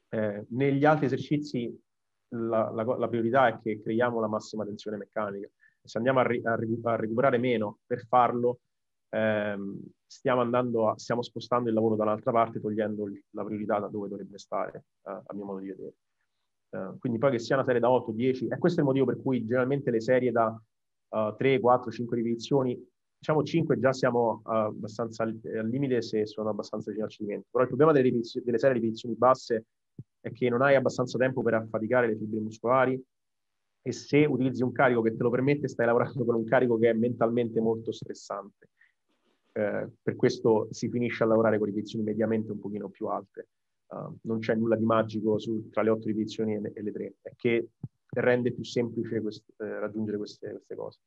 [0.09, 1.82] eh, negli altri esercizi
[2.34, 5.47] la, la, la, priorità è che creiamo la massima tensione meccanica.
[5.84, 8.59] Se andiamo a, ri, a, a recuperare meno per farlo,
[9.09, 14.07] ehm, stiamo, andando a, stiamo spostando il lavoro dall'altra parte, togliendo la priorità da dove
[14.07, 15.93] dovrebbe stare, eh, a mio modo di vedere.
[16.73, 19.05] Uh, quindi poi che sia una serie da 8, 10, e questo è il motivo
[19.05, 20.47] per cui generalmente le serie da
[21.09, 22.84] uh, 3, 4, 5 ripetizioni,
[23.15, 27.45] diciamo 5 già siamo uh, abbastanza al, al, limite se sono abbastanza vicino al cedimento,
[27.51, 29.65] però il problema delle, delle serie ripetizioni basse
[30.24, 33.03] è che non hai abbastanza tempo per affaticare le fibre muscolari
[33.82, 36.91] e se utilizzi un carico che te lo permette stai lavorando con un carico che
[36.91, 38.69] è mentalmente molto stressante.
[39.51, 43.49] Eh, per questo si finisce a lavorare con ripetizioni mediamente un pochino più alte.
[43.88, 47.13] Uh, non c'è nulla di magico su, tra le otto ripetizioni e, e, le tre,
[47.21, 47.67] è che
[48.11, 50.99] rende più semplice quest, eh, raggiungere queste, queste, cose.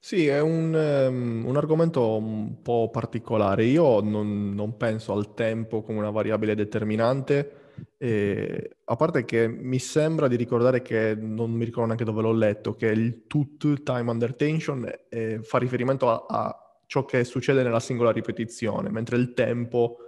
[0.00, 3.64] Sì, è un, um, un, argomento un po' particolare.
[3.64, 7.66] Io non, non penso al tempo come una variabile determinante
[7.96, 12.32] e, a parte che mi sembra di ricordare che, non mi ricordo neanche dove l'ho
[12.32, 17.62] letto, che il TUT, Time Under Tension, eh, fa riferimento a, a, ciò che succede
[17.62, 19.98] nella singola ripetizione, mentre il tempo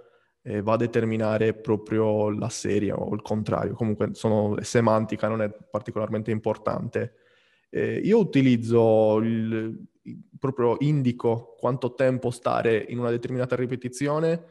[0.43, 3.73] eh, va a determinare proprio la serie o il contrario.
[3.73, 7.15] Comunque sono, è semantica, non è particolarmente importante.
[7.69, 9.87] Eh, io utilizzo il,
[10.39, 14.43] proprio indico quanto tempo stare in una determinata ripetizione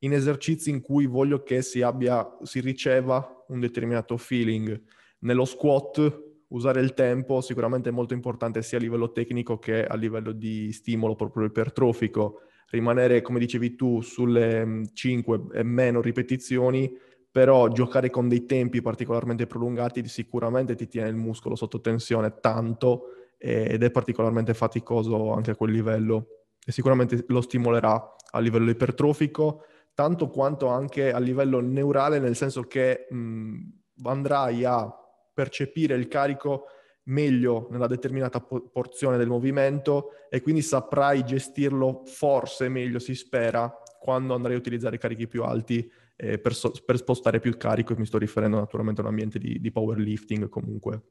[0.00, 4.80] in esercizi in cui voglio che si, abbia, si riceva un determinato feeling.
[5.20, 9.96] Nello squat usare il tempo sicuramente è molto importante sia a livello tecnico che a
[9.96, 12.40] livello di stimolo proprio ipertrofico.
[12.70, 16.90] Rimanere, come dicevi tu, sulle 5 mm, e meno ripetizioni,
[17.30, 23.12] però giocare con dei tempi particolarmente prolungati sicuramente ti tiene il muscolo sotto tensione tanto
[23.36, 26.26] ed è particolarmente faticoso anche a quel livello
[26.64, 29.62] e sicuramente lo stimolerà a livello ipertrofico
[29.98, 33.58] tanto quanto anche a livello neurale nel senso che mh,
[34.04, 34.88] andrai a
[35.34, 36.66] percepire il carico
[37.06, 43.74] meglio nella determinata po- porzione del movimento e quindi saprai gestirlo forse meglio, si spera,
[43.98, 47.98] quando andrai a utilizzare carichi più alti eh, per, so- per, spostare più carico, e
[47.98, 51.02] mi sto riferendo naturalmente a un ambiente di, di powerlifting comunque.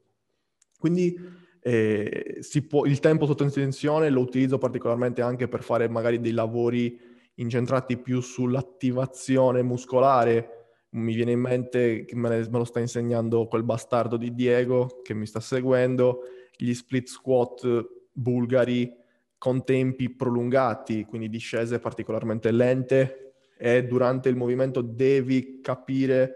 [0.78, 1.14] Quindi
[1.60, 7.16] eh, può, il tempo sotto tensione lo utilizzo particolarmente anche per fare magari dei lavori
[7.38, 10.58] incentrati più sull'attivazione muscolare,
[10.90, 15.14] mi viene in mente che me, me, lo sta insegnando quel bastardo di Diego che
[15.14, 16.20] mi sta seguendo,
[16.56, 18.90] gli split squat bulgari
[19.36, 26.34] con tempi prolungati, quindi discese particolarmente lente e durante il movimento devi capire,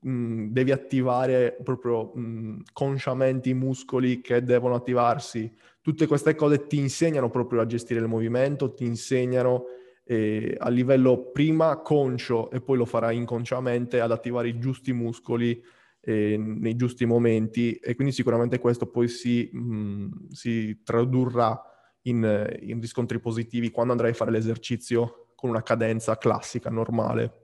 [0.00, 5.52] mh, devi attivare proprio mh, consciamente i muscoli che devono attivarsi.
[5.80, 9.66] Tutte queste cose ti insegnano proprio a gestire il movimento, ti insegnano
[10.04, 15.62] eh, a livello prima conscio e poi lo farà inconsciamente ad attivare i giusti muscoli
[16.00, 21.60] eh, nei giusti momenti e quindi sicuramente questo poi si, mh, mm, si tradurrà
[22.02, 27.38] in, in, riscontri positivi quando andrai a fare l'esercizio con una cadenza classica, normale.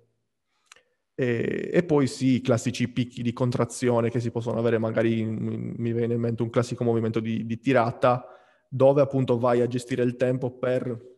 [1.14, 5.92] E, e poi sì, i classici picchi di contrazione che si possono avere, magari mi
[5.92, 8.24] viene in mente un classico movimento di, di tirata,
[8.68, 11.17] dove appunto vai a gestire il tempo per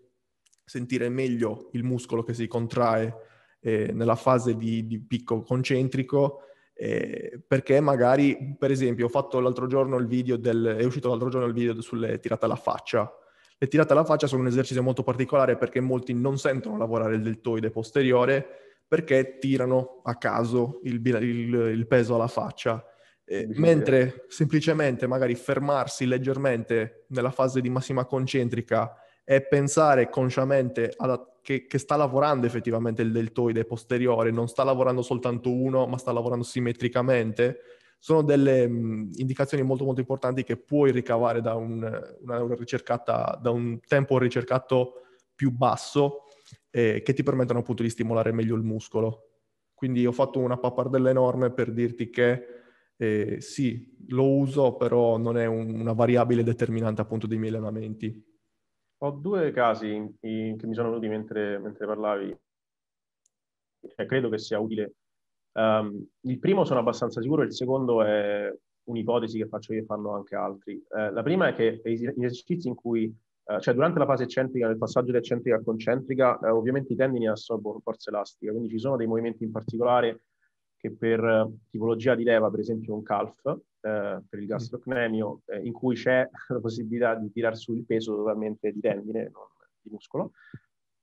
[0.70, 3.12] sentire meglio il muscolo che si contrae
[3.60, 6.42] eh, nella fase di, di picco concentrico,
[6.72, 11.28] eh, perché magari, per esempio, ho fatto l'altro giorno il video del, è uscito l'altro
[11.28, 13.12] giorno il video sulle tirate alla faccia.
[13.58, 17.22] Le tirate alla faccia sono un esercizio molto particolare perché molti non sentono lavorare il
[17.22, 18.46] deltoide posteriore
[18.86, 22.84] perché tirano a caso il, il, il peso alla faccia.
[23.24, 28.94] Eh, mentre semplicemente magari fermarsi leggermente nella fase di massima concentrica
[29.30, 35.02] è pensare consciamente alla, che, che, sta lavorando effettivamente il deltoide posteriore, non sta lavorando
[35.02, 37.58] soltanto uno, ma sta lavorando simmetricamente,
[38.00, 41.80] sono delle mh, indicazioni molto molto importanti che puoi ricavare da un,
[42.22, 44.94] una ricercata, da un tempo ricercato
[45.32, 46.24] più basso
[46.68, 49.28] eh, che ti permettono appunto di stimolare meglio il muscolo.
[49.74, 52.46] Quindi ho fatto una pappardella enorme per dirti che
[52.96, 58.29] eh, sì, lo uso, però non è un, una variabile determinante appunto dei miei allenamenti.
[59.02, 62.36] Ho due casi in, in, che mi sono venuti mentre, mentre parlavi
[63.96, 64.94] e credo che sia utile.
[65.52, 70.14] Um, il primo sono abbastanza sicuro, il secondo è un'ipotesi che faccio io e fanno
[70.14, 70.74] anche altri.
[70.74, 73.06] Uh, la prima è che gli esercizi in cui,
[73.44, 76.96] uh, cioè durante la fase eccentrica, nel passaggio da eccentrica a concentrica, uh, ovviamente i
[76.96, 80.24] tendini assorbono forza elastica, quindi ci sono dei movimenti in particolare
[80.76, 85.72] che per tipologia di leva, per esempio un calf, eh, per il gastrocnemio, eh, in
[85.72, 89.44] cui c'è la possibilità di tirar su il peso totalmente di tendine, non
[89.80, 90.32] di muscolo.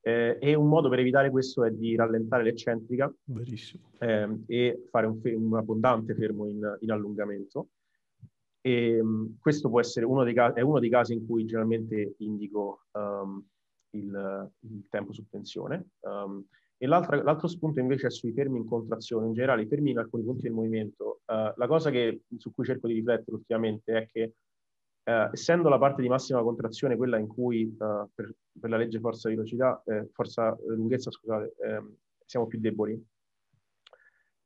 [0.02, 3.14] Eh, e un modo per evitare questo è di rallentare l'eccentrica
[4.00, 7.70] ehm, e fare un, fe- un, abbondante fermo in, in allungamento.
[8.62, 12.16] E, um, questo può essere uno dei, ca- è uno dei casi in cui generalmente
[12.20, 13.46] indico um,
[13.92, 15.90] il, il, tempo su tensione.
[16.02, 16.46] Um,
[16.78, 20.24] e l'altro spunto invece è sui fermi in contrazione, in generale i fermi in alcuni
[20.24, 21.22] punti del movimento.
[21.26, 24.34] Uh, la cosa che, su cui cerco di riflettere ultimamente è che
[25.04, 29.00] uh, essendo la parte di massima contrazione quella in cui uh, per, per, la legge
[29.00, 33.04] forza velocità, eh, forza lunghezza, scusate, ehm, siamo più deboli,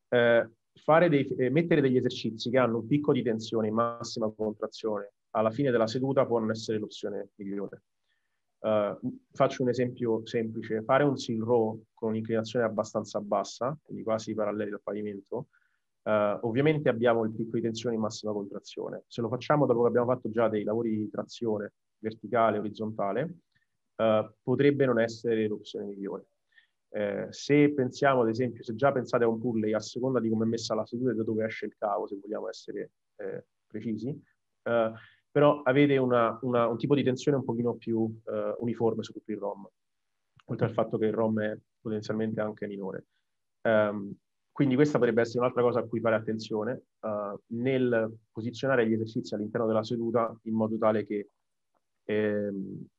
[0.08, 5.52] dei, eh, mettere degli esercizi che hanno un picco di tensione in massima contrazione alla
[5.52, 7.84] fine della seduta può non essere l'opzione migliore.
[8.62, 8.96] Uh,
[9.32, 14.72] faccio un esempio semplice, fare un seal row con un'inclinazione abbastanza bassa, quindi quasi paralleli
[14.72, 15.48] al pavimento,
[16.04, 19.04] uh, ovviamente abbiamo il picco di tensione in massima contrazione.
[19.08, 23.38] Se lo facciamo dopo che abbiamo fatto già dei lavori di trazione verticale, orizzontale,
[23.96, 26.28] uh, potrebbe non essere l'opzione migliore.
[26.94, 30.44] Eh, se pensiamo, ad esempio, se già pensate a un pulley, a seconda di come
[30.44, 34.22] è messa la seduta e da dove esce il cavo, se vogliamo essere eh, precisi,
[35.32, 38.22] però avete una, una, un tipo di tensione un pochino più uh,
[38.60, 39.68] uniforme su tutto il ROM,
[40.46, 43.06] oltre al fatto che il ROM è potenzialmente anche minore.
[43.62, 44.14] Um,
[44.52, 49.34] quindi questa potrebbe essere un'altra cosa a cui fare attenzione uh, nel posizionare gli esercizi
[49.34, 51.30] all'interno della seduta in modo tale che
[52.04, 52.52] eh,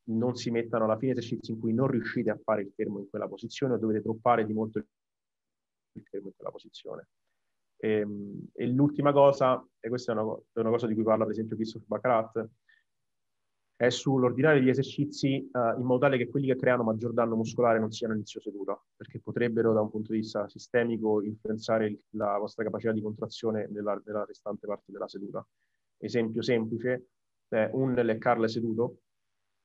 [0.05, 3.09] non si mettano alla fine esercizi in cui non riuscite a fare il fermo in
[3.09, 7.07] quella posizione o dovete troppare di molto il fermo in quella posizione.
[7.83, 11.25] E, ehm, e l'ultima cosa, e questa è una, è una, cosa di cui parla
[11.25, 12.49] per esempio Christopher Baccarat,
[13.75, 17.79] è sull'ordinare gli esercizi uh, in modo tale che quelli che creano maggior danno muscolare
[17.79, 22.37] non siano inizio seduta, perché potrebbero da un punto di vista sistemico influenzare il, la
[22.37, 25.45] vostra capacità di contrazione nella, nella, restante parte della seduta.
[25.97, 27.07] Esempio semplice,
[27.49, 28.99] è un leg curl seduto,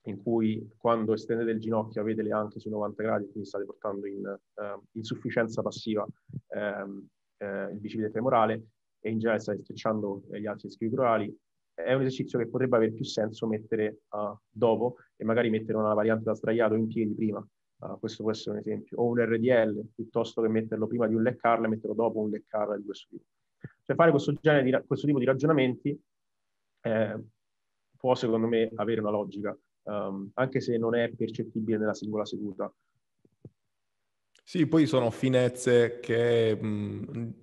[0.07, 4.07] in cui quando estendete il ginocchio avete le anche su 90 gradi, quindi state portando
[4.07, 6.05] in uh, insufficienza passiva
[6.49, 7.07] um,
[7.39, 8.63] uh, il bicipite femorale
[9.01, 11.37] e in generale state strecciando gli altri ischioi
[11.83, 15.95] è un esercizio che potrebbe avere più senso mettere uh, dopo e magari mettere una
[15.95, 17.47] variante da sdraiato in piedi prima.
[17.81, 18.99] Uh, questo può essere un esempio.
[18.99, 22.31] O un RDL, piuttosto che metterlo prima di un leg curl e metterlo dopo un
[22.31, 23.25] leg curl di questo tipo.
[23.85, 25.99] Cioè fare questo, di, questo tipo di ragionamenti
[26.81, 27.25] eh,
[27.97, 32.73] può, secondo me, avere una logica, um, anche se non è percettibile nella singola seduta.
[34.49, 37.35] Sì, poi sono finezze che in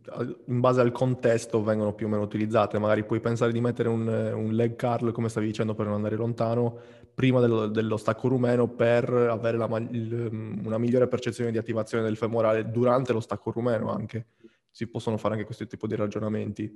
[0.60, 2.80] base al contesto vengono più o meno utilizzate.
[2.80, 6.16] Magari puoi pensare di mettere un, un leg curl, come stavi dicendo, per non andare
[6.16, 6.80] lontano,
[7.14, 10.30] prima dello, dello stacco rumeno per avere la, il,
[10.66, 14.30] una migliore percezione di attivazione del femorale durante lo stacco rumeno anche.
[14.72, 16.76] Si possono fare anche questo tipo di ragionamenti.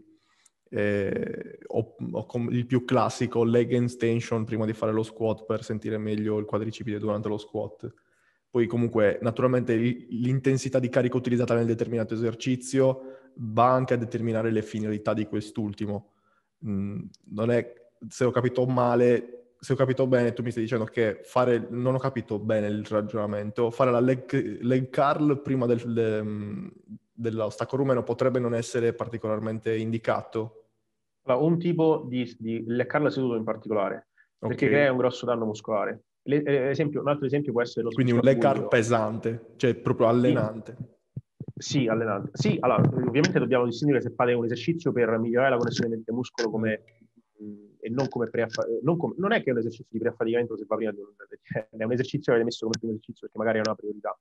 [0.70, 5.98] Eh, o, o il più classico, leg extension prima di fare lo squat per sentire
[5.98, 7.92] meglio il quadricipite durante lo squat
[8.50, 14.64] poi comunque naturalmente l'intensità di carica utilizzata nel determinato esercizio va anche a determinare le
[14.64, 16.14] finalità di quest'ultimo.
[16.66, 17.74] Mm, non è,
[18.08, 21.94] se ho capito male, se ho capito bene, tu mi stai dicendo che fare, non
[21.94, 26.68] ho capito bene il ragionamento, fare la leg, leg curl prima del, de, mm,
[27.14, 30.70] dello stacco rumeno potrebbe non essere particolarmente indicato?
[31.24, 34.08] Allora, un tipo di, di leg curl seduto in particolare,
[34.40, 34.70] perché okay.
[34.70, 36.06] crea un grosso danno muscolare.
[36.24, 40.08] Eh, esempio, un altro esempio può essere lo Quindi un leg car pesante, cioè proprio
[40.08, 40.76] allenante.
[41.56, 42.32] Sì, allenante.
[42.34, 46.84] Sì, allora, ovviamente dobbiamo distinguere se fate un esercizio per migliorare la connessione mente-muscolo come,
[47.80, 48.86] e non come preaffaticamento.
[48.86, 51.08] Non, non, è che è un esercizio di preaffaticamento se va prima di un
[51.78, 54.18] è un esercizio che avete messo come primo esercizio perché magari è una priorità.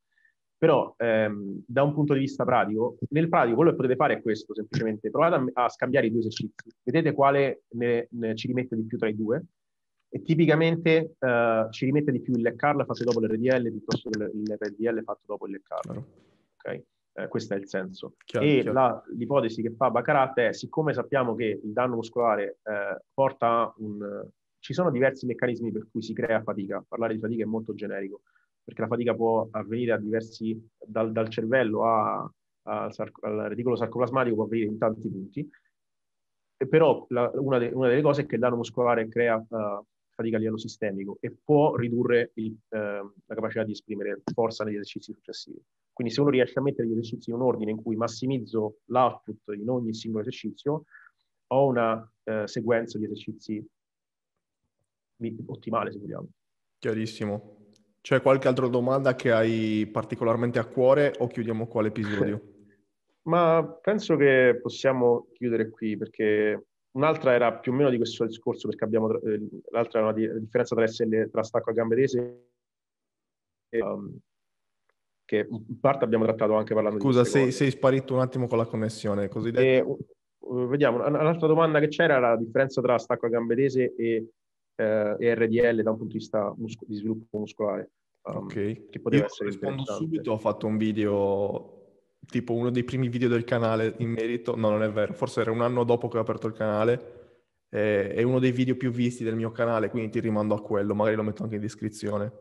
[0.56, 4.20] Però ehm, da un punto di vista pratico, nel pratico quello che potete fare è
[4.20, 8.74] questo, semplicemente provate a, a scambiare i due esercizi, vedete quale ne, ne ci rimette
[8.74, 9.44] di più tra i due
[10.10, 14.18] e tipicamente uh, ci rimette di più il leg curl fatto dopo l'RDL piuttosto che
[14.18, 16.02] l'RDL fatto dopo il leg curl.
[16.56, 16.84] Okay?
[17.18, 18.14] Eh, questo è il senso.
[18.24, 18.72] Chiaro, e chiaro.
[18.72, 23.74] La, l'ipotesi che fa Baccarat è, siccome sappiamo che il danno muscolare eh, porta a
[23.78, 24.24] un...
[24.60, 26.84] Ci sono diversi meccanismi per cui si crea fatica.
[26.86, 28.22] Parlare di fatica è molto generico,
[28.62, 30.56] perché la fatica può avvenire a diversi...
[30.78, 32.32] dal, dal cervello a,
[32.62, 35.50] a, al reticolo sarcoplasmatico può avvenire in tanti punti.
[36.60, 39.84] E però la, una, de, una, delle cose è che il danno muscolare crea uh,
[40.18, 44.74] fatica a livello sistemico e può ridurre il, eh, la capacità di esprimere forza negli
[44.74, 45.62] esercizi successivi.
[45.92, 49.54] Quindi se uno riesce a mettere gli esercizi in un ordine in cui massimizzo l'output
[49.56, 50.84] in ogni singolo esercizio,
[51.50, 53.64] ho una eh, sequenza di esercizi
[55.46, 56.28] ottimale, se vogliamo.
[56.78, 57.56] Chiarissimo.
[58.00, 62.42] C'è qualche altra domanda che hai particolarmente a cuore o chiudiamo qua l'episodio?
[63.28, 68.68] Ma penso che possiamo chiudere qui perché Un'altra era più o meno di questo discorso,
[68.68, 72.48] perché abbiamo, eh, l'altra era una differenza tra, SL, tra stacco a gambe tese.
[73.70, 74.18] E, um,
[75.24, 78.46] che in parte abbiamo trattato anche parlando Scusa, di Scusa, sei, sei, sparito un attimo
[78.46, 79.98] con la connessione, così e, uh,
[80.66, 84.30] Vediamo, un'altra domanda che c'era era la differenza tra stacco a gambe tese e,
[84.76, 87.90] uh, e RDL da un punto di vista musco- di sviluppo muscolare.
[88.22, 91.77] Um, ok, che poteva Io essere rispondo subito, ho fatto un video
[92.28, 95.50] tipo uno dei primi video del canale in merito, no non è vero, forse era
[95.50, 97.18] un anno dopo che ho aperto il canale,
[97.70, 100.94] eh, è uno dei video più visti del mio canale, quindi ti rimando a quello,
[100.94, 102.32] magari lo metto anche in descrizione.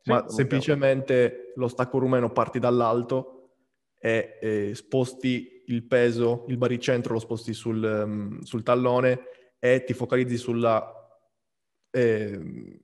[0.00, 3.52] Sì, Ma semplicemente lo stacco rumeno parti dall'alto
[3.98, 9.20] e eh, sposti il peso, il baricentro lo sposti sul, um, sul tallone
[9.58, 10.92] e ti focalizzi sulla...
[11.90, 12.80] Eh,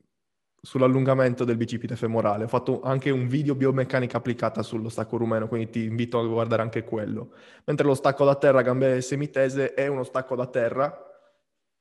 [0.62, 2.44] sull'allungamento del bicipite femorale.
[2.44, 6.62] Ho fatto anche un video biomeccanica applicata sullo stacco rumeno, quindi ti invito a guardare
[6.62, 7.32] anche quello.
[7.64, 11.06] Mentre lo stacco da terra, gambe semitese, è uno stacco da terra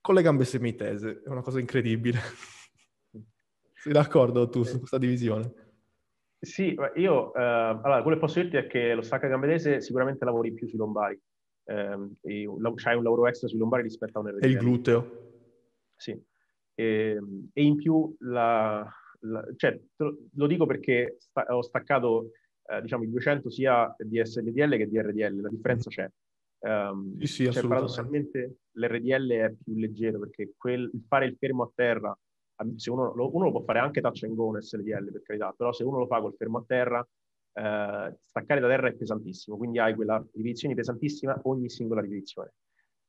[0.02, 1.22] con le gambe semitese.
[1.24, 2.20] È una cosa incredibile.
[3.74, 5.68] Sei d'accordo tu su questa divisione?
[6.40, 9.82] Sì, io eh, allora quello che posso dirti è che lo stacco a gambe tese
[9.82, 11.20] sicuramente lavori più sui lombari.
[11.66, 11.98] Eh,
[12.76, 14.46] c'hai un lavoro extra sui lombari rispetto a un RDL.
[14.46, 15.28] E il gluteo?
[15.96, 16.18] Sì,
[16.80, 18.90] e, ehm, e in più la,
[19.22, 22.32] la, cioè, lo dico perché sta, ho staccato
[22.68, 26.10] eh, diciamo, il 200 sia di SLDL che di RDL, la differenza c'è.
[26.62, 31.72] Um, sì, sì, cioè, paradossalmente l'RDL è più leggero perché quel, fare il fermo a
[31.74, 32.18] terra,
[32.76, 35.54] se uno lo, uno lo può fare anche touch and go nel SLDL per carità,
[35.56, 37.08] però se uno lo fa col fermo a terra,
[37.54, 42.54] eh, staccare da terra è pesantissimo, quindi hai quella ripetizione pesantissima ogni singola ripetizione.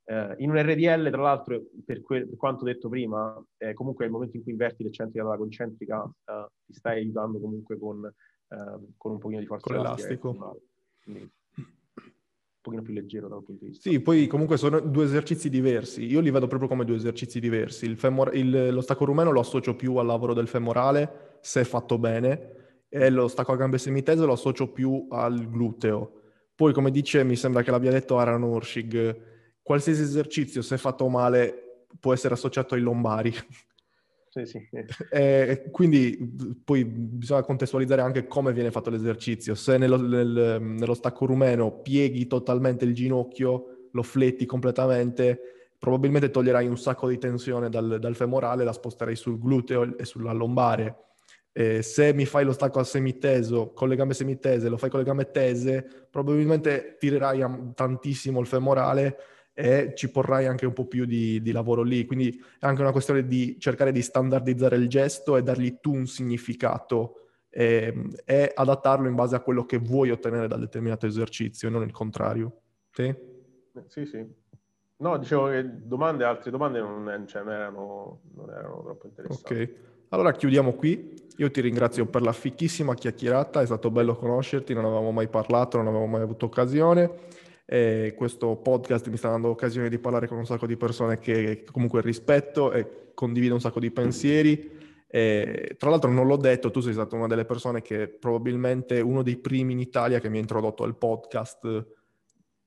[0.05, 4.12] Eh, in un RDL, tra l'altro, per, que- per quanto detto prima, eh, comunque nel
[4.12, 9.12] momento in cui inverti l'eccentrica dalla concentrica, eh, ti stai aiutando comunque con, eh, con
[9.12, 10.61] un pochino di forza con l'elastico.
[11.03, 13.88] Quindi, un pochino più leggero dal punto di vista.
[13.88, 16.05] Sì, poi comunque sono due esercizi diversi.
[16.05, 17.86] Io li vedo proprio come due esercizi diversi.
[17.86, 21.98] Il femor- il, lo stacco rumeno lo associo più al lavoro del femorale, se fatto
[21.98, 26.20] bene, e lo stacco a gambe semitese lo associo più al gluteo.
[26.55, 31.86] Poi, come dice, mi sembra che l'abbia detto Aran Urshig, qualsiasi esercizio, se fatto male,
[31.98, 33.34] può essere associato ai lombari.
[34.30, 34.61] Sì, sì.
[35.11, 36.16] Eh, quindi
[36.64, 39.54] poi bisogna contestualizzare anche come viene fatto l'esercizio.
[39.54, 45.40] Se nello, nel, nello stacco rumeno pieghi totalmente il ginocchio, lo fletti completamente,
[45.78, 50.32] probabilmente toglierai un sacco di tensione dal, dal femorale, la sposterai sul gluteo e sulla
[50.32, 51.06] lombare.
[51.52, 55.00] Eh, se mi fai lo stacco al semiteso con le gambe semitese, lo fai con
[55.00, 59.16] le gambe tese, probabilmente tirerai tantissimo il femorale
[59.61, 62.06] e ci porrai anche un po' più di, di, lavoro lì.
[62.06, 66.06] Quindi è anche una questione di cercare di standardizzare il gesto e dargli tu un
[66.06, 71.68] significato e, ehm, e adattarlo in base a quello che vuoi ottenere dal determinato esercizio,
[71.68, 72.61] non il contrario.
[72.90, 73.14] Sì?
[73.86, 74.26] Sì, sì.
[74.96, 79.54] No, dicevo che domande, altre domande non, cioè, non, erano, non erano troppo interessanti.
[79.54, 79.74] Ok,
[80.08, 81.28] allora chiudiamo qui.
[81.36, 85.76] Io ti ringrazio per la fichissima chiacchierata, è stato bello conoscerti, non avevamo mai parlato,
[85.76, 87.11] non avevamo mai avuto occasione.
[87.72, 91.62] E questo podcast mi sta dando occasione di parlare con un sacco di persone che
[91.70, 94.72] comunque rispetto e condivido un sacco di pensieri.
[95.06, 99.22] E, tra l'altro non l'ho detto, tu sei stata una delle persone che probabilmente uno
[99.22, 101.86] dei primi in Italia che mi ha introdotto al podcast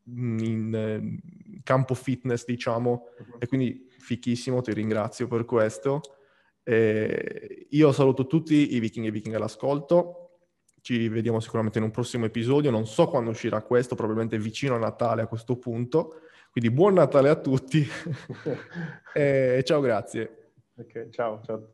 [0.10, 3.40] mm, in eh, campo fitness, diciamo, uh-huh.
[3.40, 6.00] e quindi fichissimo, ti ringrazio per questo.
[6.64, 10.23] E io saluto tutti i viking e viking all'ascolto
[10.84, 12.70] ci vediamo sicuramente in un prossimo episodio.
[12.70, 16.20] Non so quando uscirà questo, probabilmente vicino a Natale a questo punto.
[16.52, 17.88] Quindi buon Natale a tutti
[19.16, 20.52] e ciao, grazie.
[20.76, 21.70] Ok, ciao, ciao.